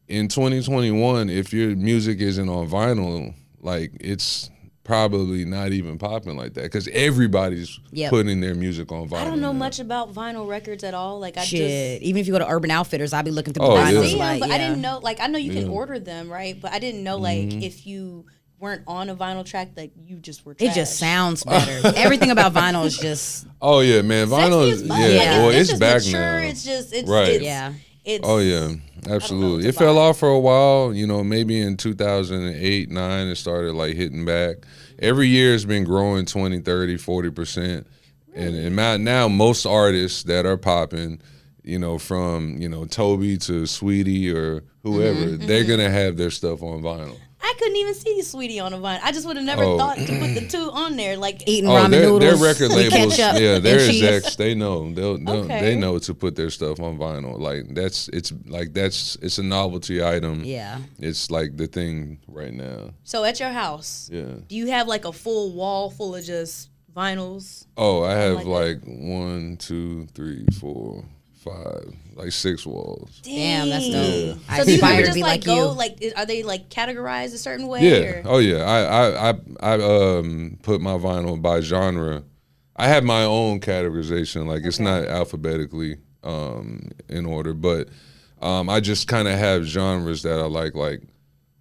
[0.08, 4.50] in 2021, if your music isn't on vinyl, like it's
[4.88, 8.10] probably not even popping like that because everybody's Yep.
[8.10, 9.18] putting their music on vinyl.
[9.18, 9.60] I don't know now.
[9.60, 11.20] much about vinyl records at all.
[11.20, 12.02] Like I Shit.
[12.02, 14.00] Even if you go to Urban Outfitters, I'll be looking through Oh, the just yeah.
[14.00, 14.06] vinyls.
[14.06, 15.00] see them, Like, but I didn't know.
[15.04, 15.72] Like I know you can Yeah.
[15.74, 16.60] order them, right?
[16.60, 17.62] But I didn't know like Mm-hmm.
[17.62, 18.26] if you
[18.60, 20.56] weren't on a vinyl track, like you just were.
[20.58, 21.94] It just sounds better.
[21.96, 24.28] Everything about vinyl is just Oh yeah, man.
[24.28, 24.98] Vinyl is fuck.
[24.98, 25.04] yeah.
[25.06, 25.38] Like, Yeah.
[25.40, 26.20] Well, it's, just back mature.
[26.20, 26.38] now.
[26.40, 27.28] It's just it's Right.
[27.34, 27.74] It's, yeah.
[28.08, 28.74] It's Oh yeah,
[29.10, 29.68] absolutely.
[29.68, 30.94] It fell off for a while.
[30.94, 34.66] You know, maybe in 2008, 9 it started like hitting back.
[35.00, 37.86] Every year it's been growing 20, 30, 40%.
[38.34, 41.20] And, and now, now most artists that are popping,
[41.64, 46.16] you know, from, you know, Tobe to Saweetie or whoever, Mm-hmm, they're going to have
[46.16, 47.18] their stuff on vinyl.
[47.40, 49.00] I couldn't even see Saweetie on a vinyl.
[49.04, 49.78] I just would have never Oh.
[49.78, 51.16] thought to put the two on there.
[51.18, 52.20] Like eating Oh, ramen their, noodles.
[52.22, 54.02] their record with labels, yeah, their cheese.
[54.04, 54.92] execs, they know.
[54.92, 55.62] They'll, they'll Okay.
[55.62, 57.40] they know to put their stuff on vinyl.
[57.40, 60.44] Like that's it's like that's it's a novelty item.
[60.44, 60.80] Yeah.
[61.00, 62.92] It's like the thing right now.
[63.04, 64.26] so at your house, Yeah.
[64.48, 67.66] do you have like a full wall full of just vinyls?
[67.78, 71.06] Oh, I have like like, one, two, three, four,
[71.44, 73.20] five, like six walls.
[73.24, 74.28] Damn, that's Dang.
[74.30, 74.38] dope.
[74.50, 75.78] I So do you aspire to just be like, like go you.
[75.78, 77.82] like i- are they like categorized a certain way?
[77.88, 78.08] Yeah.
[78.10, 78.22] Or?
[78.26, 78.58] Oh yeah.
[78.64, 82.24] I I I I um put my vinyl by genre.
[82.76, 84.48] I have my own categorization.
[84.48, 87.90] Like it's not alphabetically um in order, but
[88.42, 90.76] um I just kind of have genres that I like.
[90.76, 91.02] Like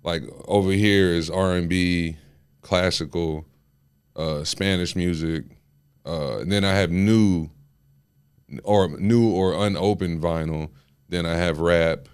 [0.02, 2.16] like over here is R and B,
[2.62, 3.44] classical,
[4.14, 5.44] uh, Spanish music.
[6.04, 7.50] Uh, and then I have new
[8.64, 10.70] or new or unopened vinyl.
[11.08, 12.08] Then I have rap,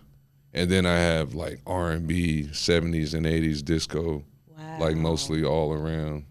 [0.53, 4.25] and then I have like R and B, seventies and eighties disco,
[4.57, 4.79] Wow.
[4.81, 6.25] like mostly all around.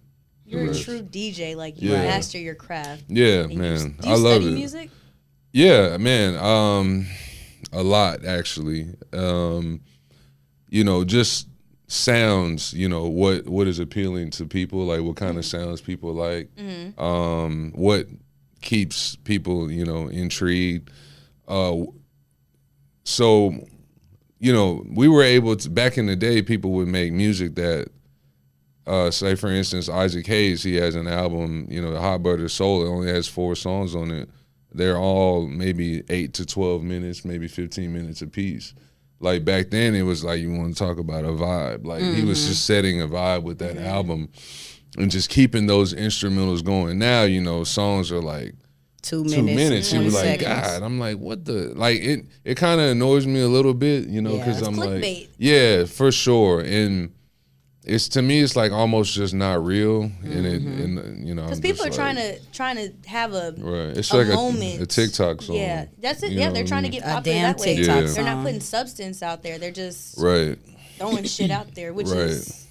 [0.45, 1.55] You're a true DJ.
[1.55, 2.03] Like you Yeah.
[2.03, 3.03] master your craft.
[3.07, 4.57] Yeah, And you- man, do you I love study it.
[4.57, 4.89] music?
[5.53, 6.35] Yeah, man.
[6.37, 7.07] Um,
[7.71, 8.87] a lot actually.
[9.13, 9.79] Um,
[10.69, 11.47] you know, just
[11.87, 12.73] sounds.
[12.73, 16.49] You know what what is appealing to people, like what kind of sounds people like.
[16.97, 18.07] Um, what
[18.61, 20.91] keeps people, you know, intrigued.
[21.47, 21.77] Uh,
[23.03, 23.53] so,
[24.39, 26.41] you know, we were able to back in the day.
[26.41, 27.89] People would make music that.
[28.87, 32.83] Uh, say for instance, Isaac Hayes, he has an album, you know, Hot Butter Soul.
[32.83, 34.27] It only has four songs on it
[34.73, 38.73] they're all maybe eight to 12 minutes, maybe 15 minutes apiece.
[39.19, 41.85] Like back then, it was like you want to talk about a vibe.
[41.85, 44.29] Like he was just setting a vibe with that album
[44.97, 46.99] and just keeping those instrumentals going.
[46.99, 48.53] Now, you know, songs are like
[49.01, 49.55] Two two minutes.
[49.55, 49.93] minutes.
[49.93, 50.67] You 20 be like, seconds.
[50.71, 51.73] God, I'm like, what the?
[51.75, 54.75] Like it, it kind of annoys me a little bit, you know, because It's I'm
[54.75, 55.21] clickbait.
[55.21, 56.59] like, yeah, for sure.
[56.61, 57.11] And
[57.83, 60.03] it's to me, it's like almost just not real.
[60.03, 63.33] And it, and uh, you know, Because people are just trying to trying to have
[63.33, 63.97] a Right.
[63.97, 64.81] It's a like moment.
[64.81, 65.55] a, a TikTok song.
[65.55, 66.31] Yeah, that's it.
[66.33, 67.75] You Yeah, they're what I trying to get A popular damn that way.
[67.77, 68.07] TikTok Yeah.
[68.11, 69.57] They're not putting substance out there.
[69.57, 70.59] They're just Right.
[70.99, 72.19] throwing shit out there, which Right.
[72.19, 72.67] is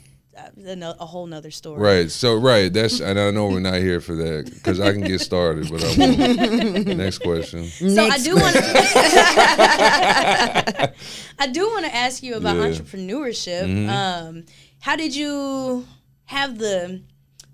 [0.64, 1.80] a, a whole nother story.
[1.80, 2.10] Right.
[2.10, 2.72] So right.
[2.72, 5.84] That's and I know we're not here for that because I can get started, but
[5.84, 6.86] I won't.
[6.96, 7.66] Next question.
[7.66, 8.62] So I do want to.
[11.38, 12.68] I do want to ask you about Yeah.
[12.68, 13.88] entrepreneurship.
[13.88, 14.44] Um,
[14.80, 15.86] how did you
[16.26, 17.02] have the,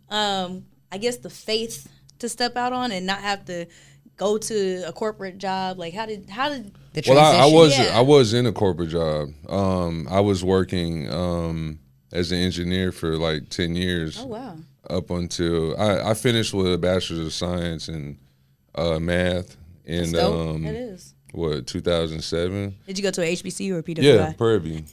[0.08, 3.66] um, I guess, the faith to step out on and not have to
[4.16, 5.78] go to a corporate job?
[5.78, 7.98] Like, how did how did The Well, I, I was Yeah.
[7.98, 9.28] I was in a corporate job.
[9.48, 11.78] Um, I was working um,
[12.12, 14.18] as an engineer for like ten years.
[14.20, 14.56] Oh wow.
[14.88, 18.18] Up until I, I finished with a bachelor's of science in
[18.76, 20.54] uh, math in dope.
[20.54, 21.14] um, That is.
[21.32, 22.74] what 2007.
[22.86, 24.02] Did you go to a HBCU or PWI?
[24.02, 24.84] Yeah, Prairie.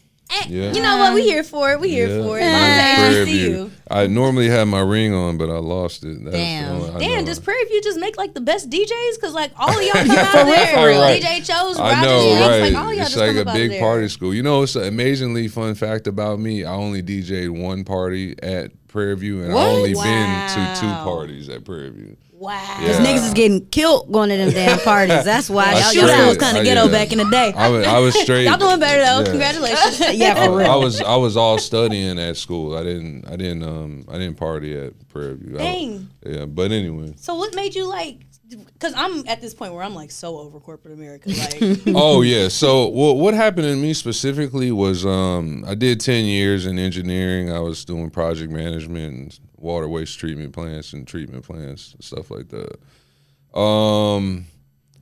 [0.48, 0.64] Yeah.
[0.70, 1.14] Eh, You know what?
[1.14, 1.80] We here for it.
[1.80, 2.24] We here Yeah.
[2.24, 2.42] for it.
[2.42, 2.52] Yeah.
[2.54, 3.46] Long as Prairie HBCU.
[3.54, 3.72] View.
[3.92, 6.24] I normally have my ring on, but I lost it.
[6.24, 6.72] That's Damn.
[6.72, 7.26] only- I Damn, know.
[7.26, 9.20] does Prairie View just make like the best DJs?
[9.20, 10.68] Cause like all of y'all come out For there.
[10.74, 11.02] for real.
[11.02, 11.22] Right.
[11.22, 12.62] DJ Chose, I know, James, right?
[12.74, 14.34] like all y'all it's just like come a big party school.
[14.34, 16.64] You know, it's an amazingly fun fact about me.
[16.64, 19.62] I only DJ'd one party at Prairie View, and What?
[19.68, 22.18] I only been to two parties at Prairie View.
[22.44, 22.76] Wow.
[22.80, 23.06] Because Yeah.
[23.06, 25.24] niggas is getting killed going to them damn parties.
[25.24, 27.30] That's why I y'all, straight- y'all Y'all was sounds kind of ghetto back in the
[27.30, 27.54] day.
[27.56, 28.46] I was, I was straight.
[28.46, 29.20] Y'all doing better though.
[29.20, 29.26] Yeah.
[29.26, 30.00] Congratulations.
[30.20, 30.68] yeah, I, for real.
[30.72, 32.76] I was I was all studying at school.
[32.78, 35.56] I didn't I didn't um I didn't party at Prairie View.
[35.56, 36.10] I- Dang.
[36.26, 37.14] yeah, but anyway.
[37.18, 38.18] So what made you like?
[38.50, 41.30] Because I'm at this point where I'm like so over corporate America.
[41.30, 42.50] Like, oh yeah.
[42.50, 47.52] So what what happened to me specifically was um I did ten years in engineering.
[47.52, 52.50] I was doing project management, and water waste treatment plants, and treatment plants, stuff like
[52.50, 53.58] that.
[53.58, 54.46] Um,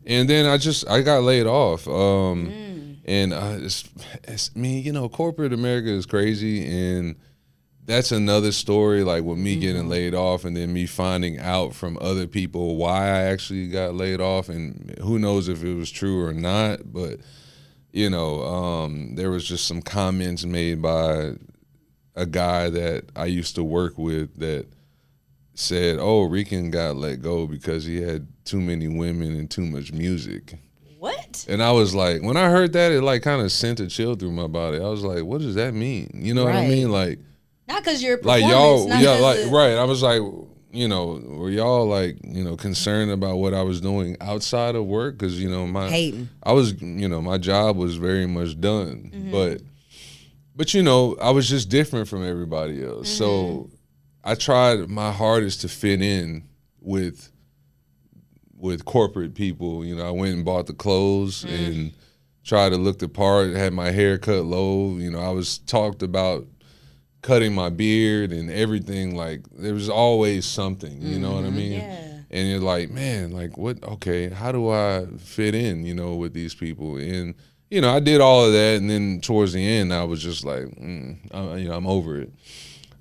[0.06, 1.88] and then I just I got laid off.
[1.88, 3.90] Um, and uh, it's,
[4.24, 7.16] it's I mean you know corporate America is crazy and.
[7.84, 11.98] That's another story, like with me getting laid off and then me finding out from
[12.00, 16.24] other people why I actually got laid off, and who knows if it was true
[16.24, 16.94] or not.
[16.94, 17.20] But
[17.92, 21.34] you know, um, there was just some comments made by
[22.16, 24.66] a guy that I used to work with that
[25.54, 29.92] said, "Oh, Rican got let go because he had too many women and too much
[29.92, 30.56] music."
[31.00, 31.46] what?
[31.50, 34.14] And I was like, when I heard that, it like kind of sent a chill
[34.16, 34.78] through my body.
[34.78, 36.92] I was like, "What does that mean?" You know what I mean?
[36.92, 37.20] Like,
[37.68, 39.78] Not because you're like y'all, yeah, like the- right.
[39.78, 40.22] I was like,
[40.74, 44.86] you know, were y'all like, you know, concerned about what I was doing outside of
[44.86, 45.18] work?
[45.18, 46.30] Because you know, my Hating.
[46.44, 49.32] I was, you know, my job was very much done, Mm-hmm.
[49.32, 49.62] but,
[50.56, 53.10] but you know, I was just different from everybody else.
[53.10, 53.76] So, Mm-hmm.
[54.24, 56.44] I tried my hardest to fit in
[56.80, 57.32] with,
[58.56, 59.84] with corporate people.
[59.84, 61.68] You know, I went and bought the clothes Mm.
[61.68, 61.94] and
[62.44, 63.52] tried to look the part.
[63.56, 64.98] Had my hair cut low.
[64.98, 66.46] You know, I was talked about
[67.24, 69.16] cutting my beard and everything.
[69.16, 71.02] Like there was always something.
[71.02, 71.82] You know what I mean?
[71.82, 71.92] Mm-hmm.
[71.92, 72.20] Yeah.
[72.30, 73.84] and you're like, man, like what?
[73.84, 75.84] Okay, how do I fit in?
[75.86, 77.34] You know, with these people, and
[77.72, 80.44] you know, I did all of that, and then towards the end, I was just
[80.44, 82.32] like, mm, I, you know, I'm over it.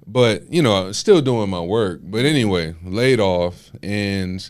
[0.06, 2.00] But you know, still doing my work.
[2.04, 4.48] But anyway, laid off and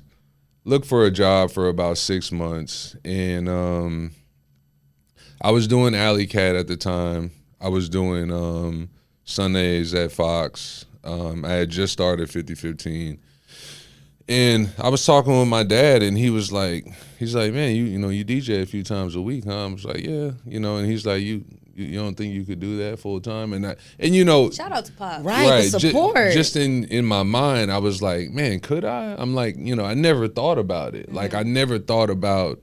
[0.65, 4.13] looked for a job for about six months, and um,
[5.41, 7.33] I was doing Alley Cat at the time.
[7.59, 8.91] I was doing um,
[9.25, 10.85] Sundays at Fox.
[11.03, 13.19] Um, I had just started 5015.
[14.31, 16.87] And I was talking with my dad, and he was like,
[17.19, 19.67] he's like, man, you you know, you DJ a few times a week, huh?
[19.67, 22.45] I was like, yeah, you know, and he's like, you you, you don't think you
[22.45, 23.53] could do that full time?
[23.53, 25.25] And I, and you know, Shout out to Pop.
[25.25, 26.33] Right, the ju- support.
[26.33, 29.17] just in in my mind, I was like, man, could I?
[29.19, 31.13] I'm like, you know, I never thought about it.
[31.13, 31.53] Like I mm-hmm.
[31.53, 32.63] never thought about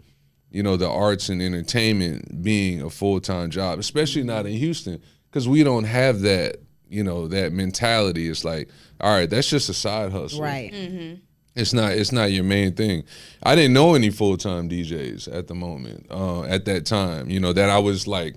[0.49, 4.53] you know, the arts and entertainment being a full time job, especially not mm-hmm.
[4.53, 8.29] in Houston, because we don't have that, you know, that mentality.
[8.29, 8.69] It's like,
[9.01, 10.41] all right, that's just a side hustle.
[10.41, 10.71] Right.
[10.71, 11.15] Mm-hmm.
[11.57, 11.91] It's not.
[11.93, 13.03] It's not your main thing.
[13.43, 16.05] I didn't know any full time DJs at the moment.
[16.09, 18.35] Uh, at that time, you know, that I was like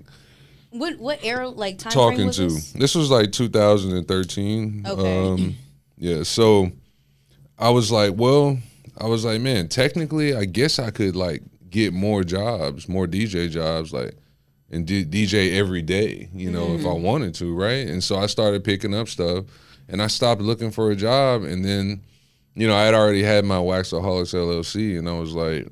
[0.71, 2.43] What what era like time frame talking was to.
[2.49, 2.71] this?
[2.73, 4.85] This was like 2013.
[4.87, 5.27] Okay.
[5.27, 5.55] Um,
[5.97, 6.23] yeah.
[6.23, 6.71] So
[7.57, 8.57] I was like, well,
[8.97, 13.49] I was like, man, technically, I guess I could like get more jobs, more DJ
[13.49, 14.15] jobs, like
[14.69, 17.03] and D- DJ every day, you know, if I Mm-hmm.
[17.03, 17.87] wanted to, right?
[17.87, 19.45] And so I started picking up stuff,
[19.89, 22.01] and I stopped looking for a job, and then,
[22.55, 25.67] you know, I had already had my Waxaholics LLC, and I was like.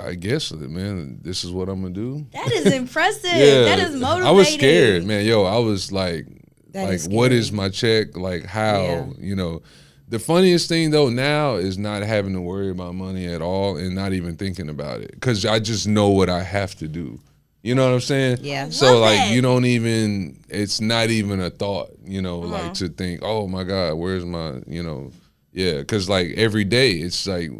[0.00, 2.24] I guess, man, this is what I'm gonna do.
[2.32, 3.24] That is impressive.
[3.24, 4.28] that is motivating.
[4.28, 5.26] I was scared, man.
[5.26, 6.26] Yo, I was like,
[6.70, 8.16] That like, is what is my check?
[8.16, 8.80] Like, how?
[8.82, 9.06] Yeah.
[9.18, 9.62] You know,
[10.08, 13.92] the funniest thing though now is not having to worry about money at all and
[13.96, 17.18] not even thinking about it because I just know what I have to do.
[17.64, 18.38] You know what I'm saying?
[18.42, 18.70] Yeah.
[18.70, 19.34] So love like, that.
[19.34, 20.38] you don't even.
[20.48, 21.90] It's not even a thought.
[22.04, 22.52] You know, Uh-huh.
[22.62, 24.62] like to think, oh my God, where's my?
[24.68, 25.10] You know,
[25.52, 27.50] yeah, because like every day it's like.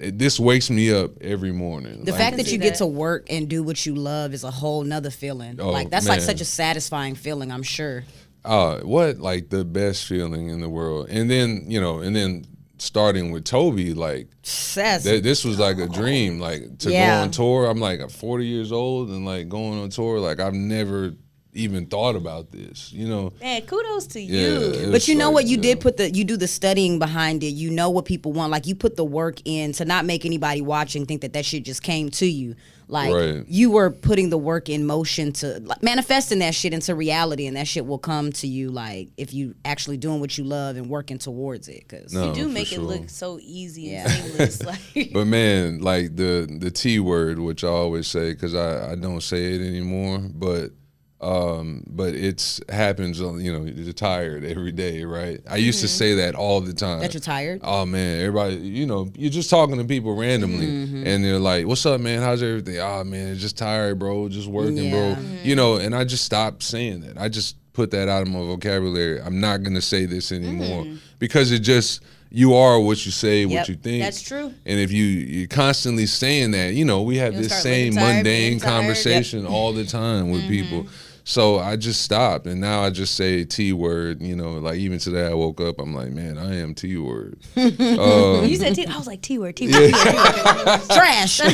[0.00, 2.04] It, this wakes me up every morning.
[2.04, 4.44] The Like, fact that see you get to work and do what you love is
[4.44, 5.58] a whole nother feeling.
[5.60, 8.04] Oh, like that's like such a satisfying feeling, I'm sure.
[8.44, 12.44] uh what like the best feeling in the world and then you know and then
[12.78, 17.16] starting with Tobe like th- this was like a dream like to Yeah.
[17.16, 20.54] go on tour i'm like 40 years old and like going on tour like i've
[20.54, 21.14] never
[21.58, 24.70] even thought about this you know Man, kudos to yeah you.
[24.88, 25.62] it but you know like, what you yeah.
[25.62, 28.66] did put the you do the studying behind it you know what people want like
[28.66, 31.82] you put the work in to not make anybody watching think that that shit just
[31.82, 32.54] came to you
[32.90, 33.44] like Right.
[33.46, 37.54] you were putting the work in motion to like, manifesting that shit into reality and
[37.58, 40.88] that shit will come to you like if you actually doing what you love and
[40.88, 44.04] working towards it because No, you do for make it look so easy Yeah.
[44.10, 44.62] and seamless.
[44.94, 48.94] Like but man like the the t word which i always say because I, I
[48.94, 50.70] don't say it anymore but
[51.20, 55.86] um but it's happens uh, you know you're tired every day right i used to
[55.86, 55.96] mm-hmm.
[55.96, 59.50] say that all the time that you're tired Oh man, everybody, you know, you're just
[59.50, 61.06] talking to people randomly, Mm-hmm.
[61.06, 62.22] and they're like, "What's up, man?
[62.22, 64.28] How's everything?" Oh man, just tired, bro.
[64.28, 65.14] Just working, Yeah.
[65.14, 65.22] bro.
[65.42, 67.18] You know, and I just stopped saying that.
[67.18, 69.20] I just put that out of my vocabulary.
[69.20, 70.98] I'm not gonna say this anymore mm.
[71.18, 72.00] because it just
[72.30, 74.02] you are what you say, Yep, what you think.
[74.02, 74.52] that's true.
[74.66, 78.16] And if you you're constantly saying that, you know, we have You'll this same tired,
[78.16, 78.70] mundane tired.
[78.70, 78.80] Yep.
[78.80, 80.84] conversation all the time with people.
[80.84, 81.07] Mm-hmm.
[81.28, 84.22] So I just stopped, and now I just say T word.
[84.22, 87.38] You know, like even today I woke up, I'm like, man, I am T word.
[87.52, 87.68] when
[88.48, 90.80] you said T, I was like T word, T word, T word.
[90.88, 91.52] trash Shit,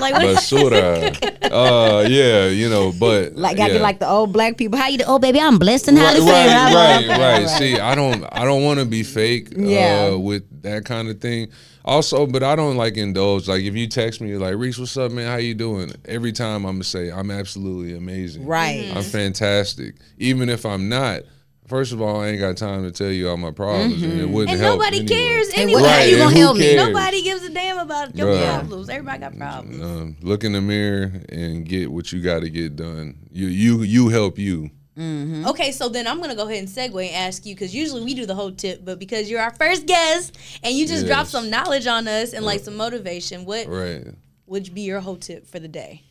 [0.00, 0.36] like what?
[0.36, 1.12] Basura.
[1.50, 3.78] uh, yeah, you know, but like gotta yeah.
[3.78, 6.04] be like the old black people how you do oh baby i'm blessed and how
[6.04, 6.54] right, to say it.
[6.54, 7.48] Right, right, right.
[7.48, 9.48] See, I don't, I don't want to be fake.
[9.56, 10.10] Yeah.
[10.12, 11.50] Uh, with that kind of thing.
[11.84, 13.48] Also, but I don't like indulge.
[13.48, 15.26] Like if you text me, like Reeks, what's up, man?
[15.26, 15.92] How you doing?
[16.04, 18.19] Every time I'm gonna say I'm absolutely amazing.
[18.38, 18.88] Right.
[18.90, 19.10] I'm mm-hmm.
[19.10, 19.96] fantastic.
[20.18, 21.22] Even if I'm not.
[21.68, 24.24] First of all, I ain't got time to tell you all my problems, and it
[24.24, 24.32] mm-hmm.
[24.32, 24.80] wouldn't And help.
[24.80, 25.14] nobody anyway.
[25.14, 25.80] cares anyway.
[25.82, 26.62] what- how you gonna who help me?
[26.64, 26.86] cares?
[26.88, 28.42] Nobody gives a damn about your Right.
[28.42, 28.88] problems.
[28.88, 29.80] Everybody got problems.
[29.80, 33.14] Um, um, look in the mirror and get what you got to get done.
[33.30, 34.70] You, you, you help you.
[34.98, 35.46] Mm-hmm.
[35.46, 38.14] Okay, so then I'm gonna go ahead and segue and ask you because usually we
[38.14, 41.48] do the whole tip, but because you're our first guest and you just dropped some
[41.48, 44.08] knowledge on us and like some motivation, what Right.
[44.46, 46.02] would be your whole tip for the day?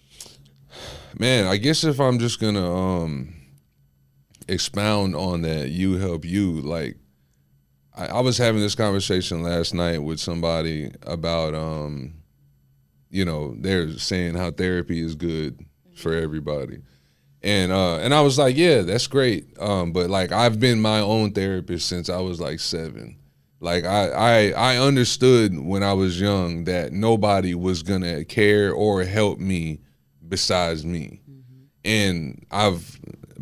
[1.18, 3.34] Man, I guess if I'm just gonna um
[4.48, 6.62] expound on that, you help you.
[6.62, 6.98] Like,
[7.96, 12.14] I, I was having this conversation last night with somebody about um,
[13.10, 16.80] you know, they're saying how therapy is good for everybody.
[17.42, 19.48] And uh and I was like, yeah, that's great.
[19.60, 23.18] Um, but like I've been my own therapist since I was like seven.
[23.62, 29.04] Like I, I I understood when I was young that nobody was gonna care or
[29.04, 29.80] help me
[30.30, 31.22] besides me.
[31.84, 33.00] And I've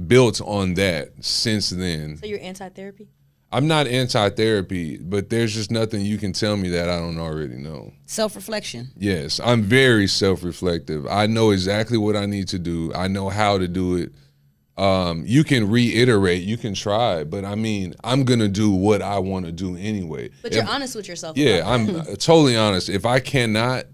[0.07, 2.17] built on that since then.
[2.17, 3.07] So you're anti-therapy?
[3.51, 7.55] I'm not anti-therapy, but there's just nothing you can tell me that I don't already
[7.55, 7.93] know.
[8.05, 11.07] self-reflection Yes, I'm very self-reflective.
[11.07, 12.93] I know exactly what I need to do.
[12.93, 14.11] I know how to do it.
[14.77, 19.17] Um, you can reiterate, you can try, but I mean, I'm gonna do what I
[19.17, 20.29] want to do anyway.
[20.43, 21.35] But If- you're honest with yourself.
[21.37, 22.87] yeah, I'm uh, totally honest.
[22.89, 23.85] If I cannot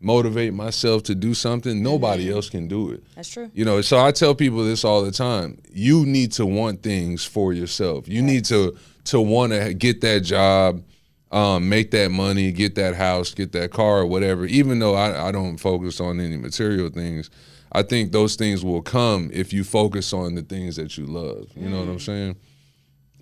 [0.00, 3.02] motivate myself to do something, nobody else can do it.
[3.14, 3.50] That's true.
[3.54, 5.58] You know, so I tell people this all the time.
[5.70, 8.08] You need to want things for yourself.
[8.08, 8.76] You need to
[9.06, 10.82] to want to get that job,
[11.30, 14.46] um, make that money, get that house, get that car, or whatever.
[14.46, 17.30] Even though I, I don't focus on any material things,
[17.72, 21.48] I think those things will come if you focus on the things that you love.
[21.54, 22.36] You know what I'm saying?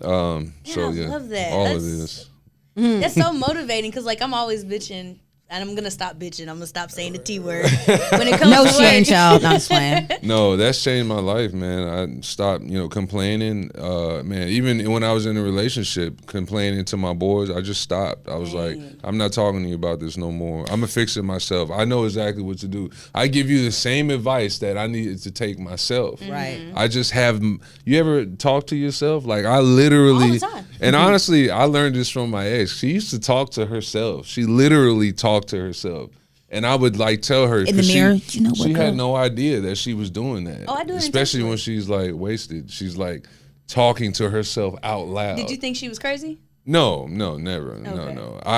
[0.01, 1.53] Um, so I yeah, love that.
[1.53, 2.29] all of this.
[2.75, 5.19] That's so motivating because like I'm always bitching.
[5.55, 6.41] I and I'm gonna stop bitching.
[6.49, 9.11] I'm gonna stop saying the T word when it comes No, to she ain't, work.
[9.15, 9.39] y'all.
[9.39, 10.09] No, I'm just playing.
[10.23, 11.87] No, that's changed my life, man.
[12.17, 13.71] I stopped, you know, complaining.
[13.77, 17.81] Uh, man, even when I was in a relationship, complaining to my boys, I just
[17.81, 18.27] stopped.
[18.27, 20.61] I was like, I'm not talking to you about this no more.
[20.63, 21.69] I'm gonna fix it myself.
[21.71, 22.89] I know exactly what to do.
[23.13, 26.21] I give you the same advice that I needed to take myself.
[26.27, 26.71] Right.
[26.75, 27.41] I just have.
[27.41, 29.25] You ever talk to yourself?
[29.25, 30.65] Like I literally, All the time.
[30.81, 32.75] and honestly, I learned this from my ex.
[32.77, 34.25] She used to talk to herself.
[34.25, 36.11] She literally talked to herself.
[36.49, 38.73] And I would like tell her In the 'cause she- mirror, you know what, She
[38.73, 38.83] girl?
[38.85, 40.65] had no idea that she was doing that.
[40.67, 42.69] Oh, I do Especially when she's like wasted.
[42.71, 43.27] She's like
[43.67, 45.37] talking to herself out loud.
[45.37, 46.37] Did you think she was crazy?
[46.65, 47.75] No, no, never.
[47.77, 48.39] No, no.
[48.45, 48.55] I,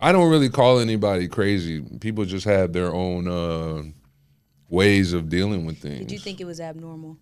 [0.00, 1.80] I I don't really call anybody crazy.
[2.00, 3.84] People just have their own uh,
[4.68, 6.00] ways of dealing with things.
[6.00, 7.16] Did you think it was abnormal?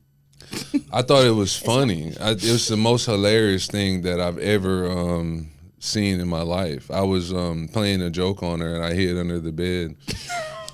[0.92, 2.14] I thought it was funny.
[2.20, 5.48] I, it was the most hilarious thing that I've ever um,
[5.82, 6.90] seen in my life.
[6.90, 9.96] I was um, playing a joke on her and I hid under the bed.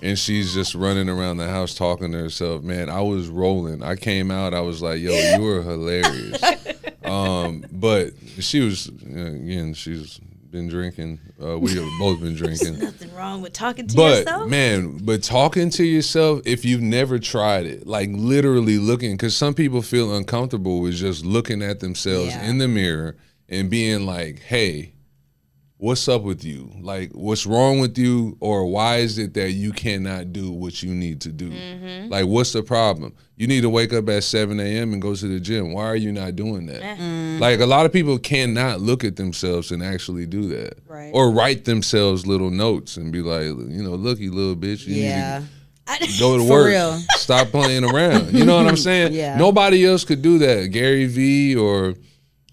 [0.01, 2.63] And she's just running around the house talking to herself.
[2.63, 3.83] Man, I was rolling.
[3.83, 4.55] I came out.
[4.55, 6.41] I was like, "Yo, you were hilarious."
[7.05, 9.75] um, but she was uh, again.
[9.75, 10.21] She's
[10.53, 11.19] been drinking.
[11.43, 12.79] Uh, we have both been drinking.
[12.79, 14.49] Nothing wrong with talking to But yourself.
[14.49, 19.53] man, but talking to yourself, if you've never tried it, like literally looking, because some
[19.53, 22.45] people feel uncomfortable with just looking at themselves Yeah.
[22.49, 23.17] in the mirror
[23.49, 24.93] and being like, "Hey,
[25.79, 26.71] what's up with you?
[26.81, 30.93] Like, what's wrong with you, or why is it that you cannot do what you
[30.95, 31.51] need to do?
[31.51, 32.11] Mm-hmm.
[32.11, 33.15] Like, what's the problem?
[33.37, 34.93] You need to wake up at 7 a.m.
[34.93, 35.73] and go to the gym.
[35.73, 36.83] Why are you not doing that?
[36.83, 37.39] Eh.
[37.41, 41.11] Like, a lot of people cannot look at themselves and actually do that, Right.
[41.15, 44.97] or write themselves little notes and be like, you know, look, you little bitch, you
[44.97, 45.45] Yeah.
[46.01, 46.67] need to go to work.
[46.69, 46.99] real.
[47.17, 48.35] Stop playing around.
[48.35, 49.13] You know what I'm saying?
[49.19, 49.37] Yeah.
[49.39, 50.73] Nobody else could do that.
[50.73, 51.95] Gary Vee or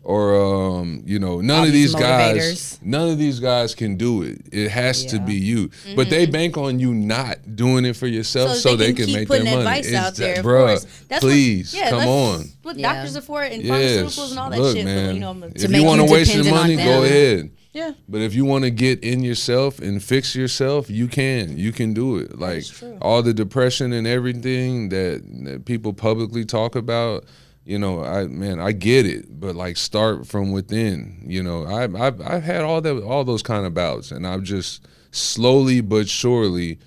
[0.06, 0.36] or
[0.80, 4.22] um, you know, none All of these these guys none of these guys can do
[4.22, 4.40] it.
[4.52, 5.72] It has to be you.
[5.96, 8.62] But they bank on you not doing it for yourself so, Mm-hmm.
[8.70, 9.56] So they, they can, can make their money.
[9.58, 10.84] advice out It's there, that- of bruh, course.
[11.10, 12.46] That's what- please, yeah, come on.
[12.62, 12.94] What Yeah.
[12.94, 14.02] doctors are for and Yes.
[14.16, 14.86] pharmaceuticals and all that Look, shit.
[14.86, 15.08] man.
[15.08, 17.50] But, you know, I'm if you want to waste your money, go ahead.
[17.74, 17.92] yeah.
[18.08, 21.58] But if you want to get in yourself and fix yourself, you can.
[21.58, 22.38] You can do it.
[22.40, 22.64] Like
[23.02, 27.26] all the depression and everything that, that people publicly talk about,
[27.66, 29.40] you know, I man, I get it.
[29.40, 31.24] But like start from within.
[31.26, 34.44] You know, I I've I've had all that all those kind of bouts and I've
[34.44, 36.80] just slowly but surely,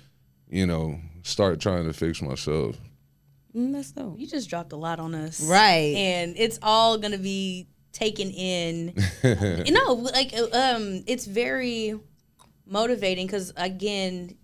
[0.47, 2.77] you know, start trying to fix myself.
[3.55, 4.19] Mm, that's dope.
[4.19, 5.41] You just dropped a lot on us.
[5.41, 5.95] Right.
[5.95, 8.93] And it's all going to be taken in.
[9.23, 11.99] you know, like, um, it's very
[12.65, 14.35] motivating because, again,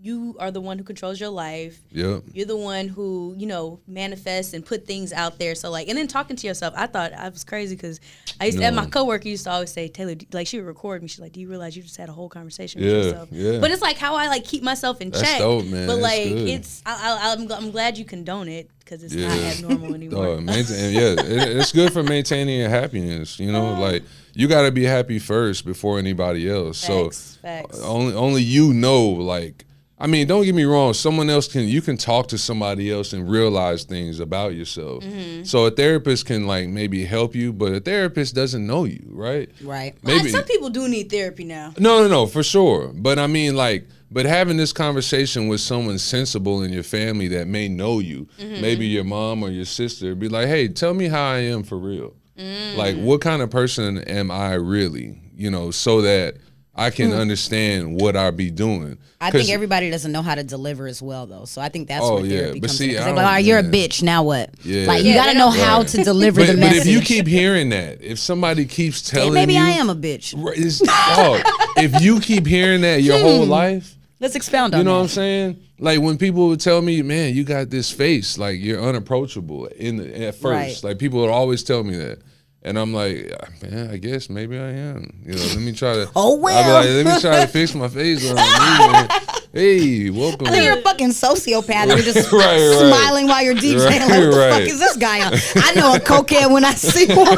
[0.00, 1.76] you are the one who controls your life.
[1.90, 2.22] Yep.
[2.32, 5.56] You're the one who, you know, manifests and put things out there.
[5.56, 7.98] So like, and then talking to yourself, I thought I was crazy because
[8.40, 11.02] I used to, and my coworker used to always say, Taylor, like she would record
[11.02, 11.08] me.
[11.08, 13.28] She's like, do you realize you just had a whole conversation Yeah, with yourself?
[13.32, 13.58] yeah.
[13.58, 15.38] But it's like how I like keep myself in That's check.
[15.40, 15.86] dope, man.
[15.88, 16.48] But That's like, good.
[16.48, 19.50] it's, I, I, I'm, I'm glad you condone it because it's not Yeah.
[19.50, 20.36] abnormal anymore.
[20.36, 23.40] Uh, maintain, yeah, it, it's good for maintaining your happiness.
[23.40, 23.80] You know, Uh.
[23.80, 26.80] like you got to be happy first before anybody else.
[26.86, 27.80] Facts, so facts.
[27.82, 29.08] only only you know.
[29.08, 29.64] Like,
[30.00, 30.94] I mean, don't get me wrong.
[30.94, 35.02] Someone else can you can talk to somebody else and realize things about yourself.
[35.02, 35.44] Mm-hmm.
[35.44, 39.50] So a therapist can like maybe help you, but a therapist doesn't know you, right?
[39.62, 39.96] Right.
[40.04, 41.74] Maybe Some people do need therapy now.
[41.78, 42.92] no, no, no, for sure.
[42.94, 47.46] But I mean, like, but having this conversation with someone sensible in your family that
[47.48, 48.62] may know you, Mm-hmm.
[48.62, 51.76] maybe your mom or your sister, be like, hey, tell me how I am for
[51.76, 52.14] real.
[52.38, 52.76] Mm.
[52.76, 55.18] Like, what kind of person am I really?
[55.36, 56.36] You know, so that
[56.78, 57.16] I can hmm.
[57.18, 58.98] understand what I be doing.
[59.20, 61.44] I think everybody doesn't know how to deliver as well, though.
[61.44, 62.52] So I think that's Oh, where yeah.
[62.52, 62.98] But comes see, in.
[62.98, 64.00] 'Cause like, don't- "All right, you're a bitch.
[64.00, 64.50] Now what?
[64.62, 64.86] Yeah.
[64.86, 66.86] Like you Yeah, got to know don't- how to deliver But, the but message.
[66.86, 69.96] if you keep hearing that, if somebody keeps Hey, telling maybe you, I am a
[69.96, 70.34] bitch.
[70.36, 71.42] Right, it's- dog,
[71.76, 73.50] if you keep hearing that your whole hmm.
[73.50, 74.78] life, Let's expound on that.
[74.78, 74.96] You know that.
[74.96, 75.60] what I'm saying?
[75.80, 79.96] Like when people would tell me, "Man, you got this face, like you're unapproachable." In
[79.96, 80.90] the, at first, Right.
[80.90, 82.18] like people would always tell me that,
[82.62, 83.32] and I'm like,
[83.62, 86.10] "Man, I guess maybe I am." You know, let me try to.
[86.16, 88.28] Oh, I'd be like, let me try to fix my face.
[88.30, 88.36] On
[89.52, 90.46] hey, welcome.
[90.48, 91.86] I think you're a fucking sociopath.
[91.88, 92.88] You're just Right, right.
[92.88, 93.84] smiling while you're DJing.
[93.86, 95.32] Right, like, what the fuck is this guy on?
[95.56, 97.36] I know a cokehead when I see one.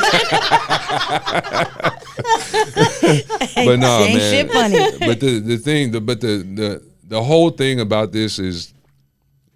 [3.67, 4.19] but no, man.
[4.19, 4.79] shit funny.
[4.99, 8.73] But the the thing, the but the the the whole thing about this is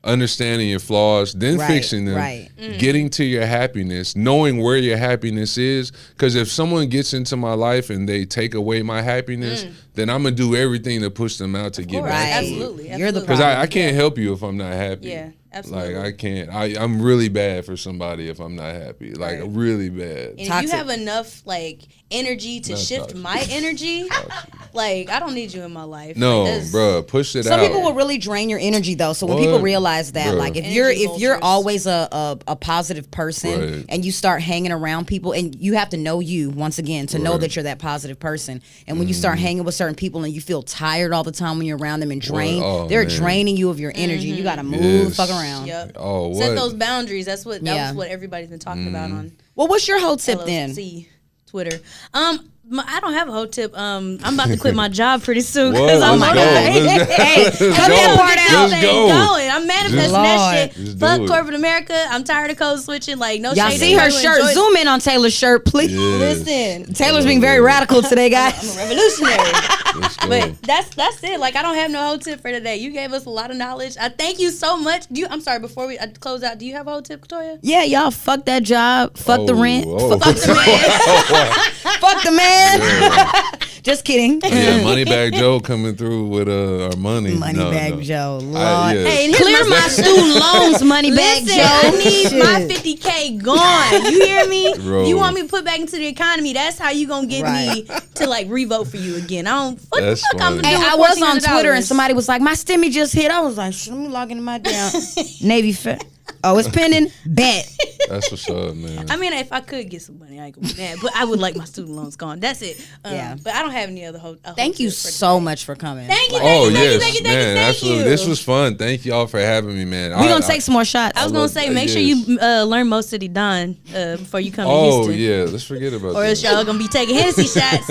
[0.05, 2.49] understanding your flaws, then Right, fixing them, right.
[2.59, 2.79] Mm.
[2.79, 5.93] getting to your happiness, knowing where your happiness is.
[6.11, 9.73] Because if someone gets into my life and they take away my happiness, mm.
[9.95, 12.31] then I'm gonna do everything to push them out to get course, back.
[12.31, 12.39] Right.
[12.39, 13.21] Absolutely, You're the absolutely.
[13.23, 15.09] Because I, I can't help you if I'm not happy.
[15.09, 15.95] Yeah, absolutely.
[15.95, 16.51] Like I can't.
[16.51, 19.15] I I'm really bad for somebody if I'm not happy.
[19.15, 20.31] Like really bad.
[20.39, 23.19] And if you have enough like energy to Not shift toxic.
[23.19, 24.09] my energy,
[24.75, 26.17] Like I don't need you in my life.
[26.17, 27.61] No, like, that's- bruh, push it Some out.
[27.61, 29.13] Some people will really drain your energy though.
[29.13, 29.45] So when What?
[29.45, 30.39] people realize that, Bruh.
[30.39, 33.87] like if Energy you're if you're always a, a a positive person Right.
[33.89, 37.19] and you start hanging around people and you have to know you once again to
[37.21, 38.63] know that you're that positive person.
[38.89, 39.45] And when you start mm-hmm.
[39.45, 42.11] hanging with certain people and you feel tired all the time when you're around them
[42.11, 43.17] and drained, Oh, they're man.
[43.17, 44.27] draining you of your energy.
[44.29, 44.71] You got to mm-hmm.
[44.83, 45.17] move, Yes.
[45.17, 45.44] fuck around.
[45.45, 45.93] Yep.
[45.97, 46.39] Oh, what?
[46.39, 47.27] Set those boundaries.
[47.27, 47.89] That's what that Yeah.
[47.91, 49.19] was what everybody's been talking about Mm.
[49.19, 50.71] on Well, what's your whole tip then?
[50.75, 51.07] LOC
[51.47, 51.79] Twitter.
[52.13, 53.77] Um, my, I don't have a whole tip.
[53.79, 55.83] Um, I'm about to quit my job pretty soon What?
[55.83, 56.55] because I'm Let's like, go.
[56.73, 57.95] hey, Let's- hey, let's cut go.
[57.95, 58.71] that part out.
[58.71, 59.09] Let's Let's go.
[59.09, 59.51] going.
[59.51, 60.57] I'm manifesting that Lord.
[60.57, 60.73] shit.
[60.87, 61.29] Just do Fuck it.
[61.29, 62.07] corporate America.
[62.09, 63.19] I'm tired of code switching.
[63.19, 64.39] Like no Y'all shade see to her anyone shirt?
[64.41, 65.93] enjoys- Zoom in on Taylor's shirt, please.
[65.93, 66.39] Yes.
[66.47, 68.55] Listen, Taylor's being very radical today, guys.
[68.77, 69.51] I'm a revolutionary.
[69.97, 70.29] Let's go.
[70.29, 71.39] But that's that's it.
[71.41, 72.77] Like I don't have no whole tip for today.
[72.77, 73.97] You gave us a lot of knowledge.
[74.01, 75.07] I thank you so much.
[75.09, 75.61] Do you, I'm sorry.
[75.61, 77.59] Before we uh, close out, do you have a whole tip, Toya?
[77.63, 80.19] Yeah, y'all fuck that job, fuck the Oh, rent, oh.
[80.19, 81.61] fuck the man,
[82.01, 83.55] fuck the man.
[83.85, 84.41] Just kidding.
[84.43, 87.35] yeah, Moneybag Joe coming through with uh, our money.
[87.37, 88.01] Money No, bag no.
[88.01, 88.57] Joe, Lord.
[88.57, 89.05] I- yeah.
[89.07, 91.55] Hey, Clear my student loans, money bag Joe.
[91.63, 94.05] I need my 50k gone.
[94.11, 94.75] You hear me?
[94.81, 95.07] Bro.
[95.07, 96.55] You want me to put back into the economy?
[96.55, 99.47] That's how you gonna get me to like revote for you again.
[99.47, 99.79] I don't.
[99.91, 100.63] What That's the fuck I'm funny.
[100.63, 100.81] gonna do?
[100.83, 103.59] with I was on Twitter and somebody was like, "My stimmy just hit." I was
[103.59, 104.93] like, "Let me log into my damn
[105.43, 106.05] Navy Fed."
[106.45, 107.11] Oh, it's pending.
[107.25, 107.71] Bet.
[108.09, 109.11] That's what's up, man.
[109.11, 110.99] I mean, if I could get some money, I ain't gonna be mad.
[111.01, 112.39] But I would like my student loans gone.
[112.39, 112.87] That's it.
[113.03, 113.37] Um, Yeah.
[113.43, 114.37] But I don't have any other whole.
[114.55, 115.45] Thank you so today.
[115.45, 116.07] much for coming.
[116.07, 116.39] Thank you.
[116.39, 116.75] Thank oh you.
[116.75, 117.01] Thank yes, you.
[117.01, 117.21] Thank you.
[117.25, 117.45] Thank you.
[117.45, 117.57] man.
[117.57, 118.05] Thank absolutely.
[118.05, 118.11] you.
[118.11, 118.77] This was fun.
[118.77, 120.21] Thank y'all for having me, man.
[120.21, 121.19] we gonna take some more shots.
[121.19, 121.75] I was gonna love say, that.
[121.75, 125.47] make sure you uh, learn Mo City Don uh, before you come Oh to Houston.
[125.47, 126.19] yeah, let's forget about that.
[126.19, 126.29] Or that.
[126.29, 127.89] else y'all gonna be taking Hennessy shots.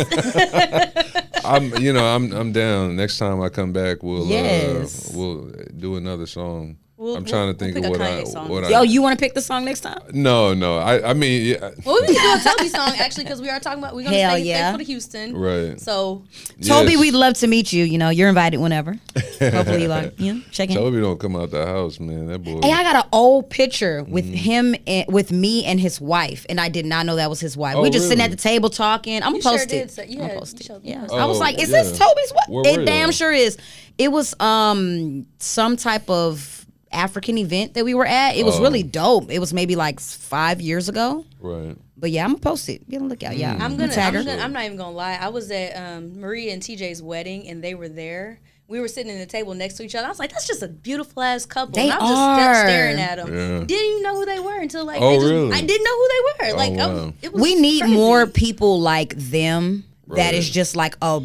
[1.45, 2.95] I'm, you know, I'm, I'm down.
[2.95, 5.09] Next time I come back, we'll, Yes.
[5.09, 6.77] uh, we'll do another song.
[7.03, 8.47] We'll- I'm trying we'll- to think we'll of what a I, Kanye song.
[8.47, 8.83] what Yo, I.
[8.83, 9.99] you want to pick the song next time?
[10.13, 10.77] No, no.
[10.77, 13.59] I, I mean, yeah, well, we can do a Tobe song actually because we are
[13.59, 14.71] talking about we're gonna Hell stay yeah.
[14.71, 15.35] faithful to Houston.
[15.37, 15.79] right.
[15.81, 16.23] So
[16.61, 16.99] Tobe, Yes.
[16.99, 17.83] we'd love to meet you.
[17.83, 18.97] You know, you're invited whenever.
[19.41, 20.75] Hopefully, you like you know, check in.
[20.75, 22.27] Tobe don't come out the house, man.
[22.27, 22.61] That boy.
[22.63, 24.33] Hey, I got an old picture with Mm-hmm.
[24.35, 27.57] him and with me and his wife, and I did not know that was his
[27.57, 27.75] wife.
[27.75, 29.21] Oh, we just sitting at the table talking.
[29.21, 29.91] I'm gonna sure post did it.
[29.91, 30.69] say- I'm yeah, post it.
[30.83, 31.01] Yeah.
[31.03, 31.83] you I was Oh, like, is yeah.
[31.83, 32.47] this Tobe's wife?
[32.47, 33.57] Where It damn sure is.
[33.97, 36.62] It was um some type of
[36.93, 38.35] African event that we were at.
[38.35, 38.61] It was Oh.
[38.61, 39.31] really dope.
[39.31, 41.25] It was maybe like five years ago.
[41.41, 41.75] right.
[41.95, 42.87] But yeah, I'm gonna post it.
[42.89, 43.37] Be on the lookout.
[43.37, 45.13] Yeah, I'm gonna, I'm, gonna I'm not even gonna lie.
[45.21, 48.39] I was at um, Maria and TJ's wedding and they were there.
[48.67, 50.07] We were sitting at the table next to each other.
[50.07, 52.53] I was like, "That's just a beautiful ass couple." They and I was just are.
[52.55, 53.27] sta- staring at them.
[53.33, 53.65] Yeah.
[53.65, 55.01] Didn't even know who they were until like.
[55.01, 55.51] Oh, just, really?
[55.53, 56.57] I didn't know who they were.
[56.57, 57.93] Like, I was- it was we need crazy.
[57.95, 60.33] more people like them that Right.
[60.33, 61.21] is just like a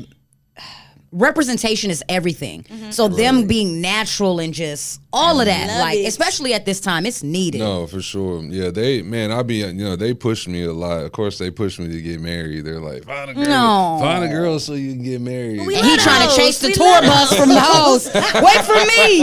[1.12, 2.90] representation is everything Mm-hmm.
[2.90, 6.06] so them being natural and just all of that Love like it.
[6.06, 8.42] especially at this time it's needed No, for sure.
[8.42, 11.02] Yeah, they man, I be you know they pushed me a lot.
[11.04, 12.64] Of course, they pushed me to get married.
[12.66, 13.96] They're like, find a girl, No.
[14.00, 15.66] find a girl so you can get married.
[15.66, 18.14] We and he love trying to chase the We tour love bus from the host
[18.14, 19.18] wait for me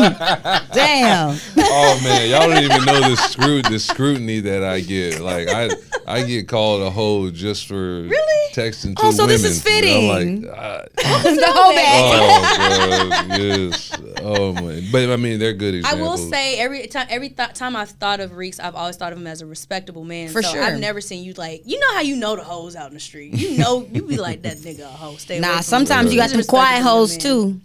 [0.74, 5.20] damn oh man, y'all don't even know the scrut the scrutiny that I get.
[5.20, 5.70] Like I
[6.08, 8.54] I get called a hoe just for Really?
[8.54, 9.42] texting oh, two Oh, so women.
[9.42, 10.42] this is And I'm fitting.
[10.46, 13.92] like, the whole bag oh, bro, yes.
[14.22, 17.76] Oh man, but I mean they're good I will say every time every th- time
[17.76, 20.30] I've thought of Reeks, I've always thought of him as a respectable man.
[20.30, 20.64] For so sure.
[20.64, 23.00] I've never seen you like you know how you know the hoes out in the
[23.00, 23.34] street.
[23.34, 25.16] You know you be like that nigga a hoe.
[25.18, 27.20] Stay nah sometimes you got some quiet respectable hoes man.
[27.20, 27.62] too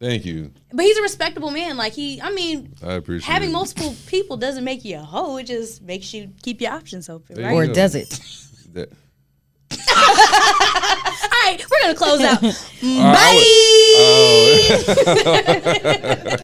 [0.00, 0.50] Thank you.
[0.72, 1.76] But he's a respectable man.
[1.78, 3.52] Like he, I mean, I appreciate having it.
[3.52, 5.38] multiple people doesn't make you a hoe.
[5.38, 7.54] It just makes you keep your options open, There right?
[7.54, 7.72] or go.
[7.72, 8.10] does it
[8.74, 8.90] That-
[9.70, 9.76] All
[11.50, 12.40] right, we're gonna close out.
[12.42, 13.32] Bye.
[13.34, 13.44] would-
[13.96, 16.22] oh.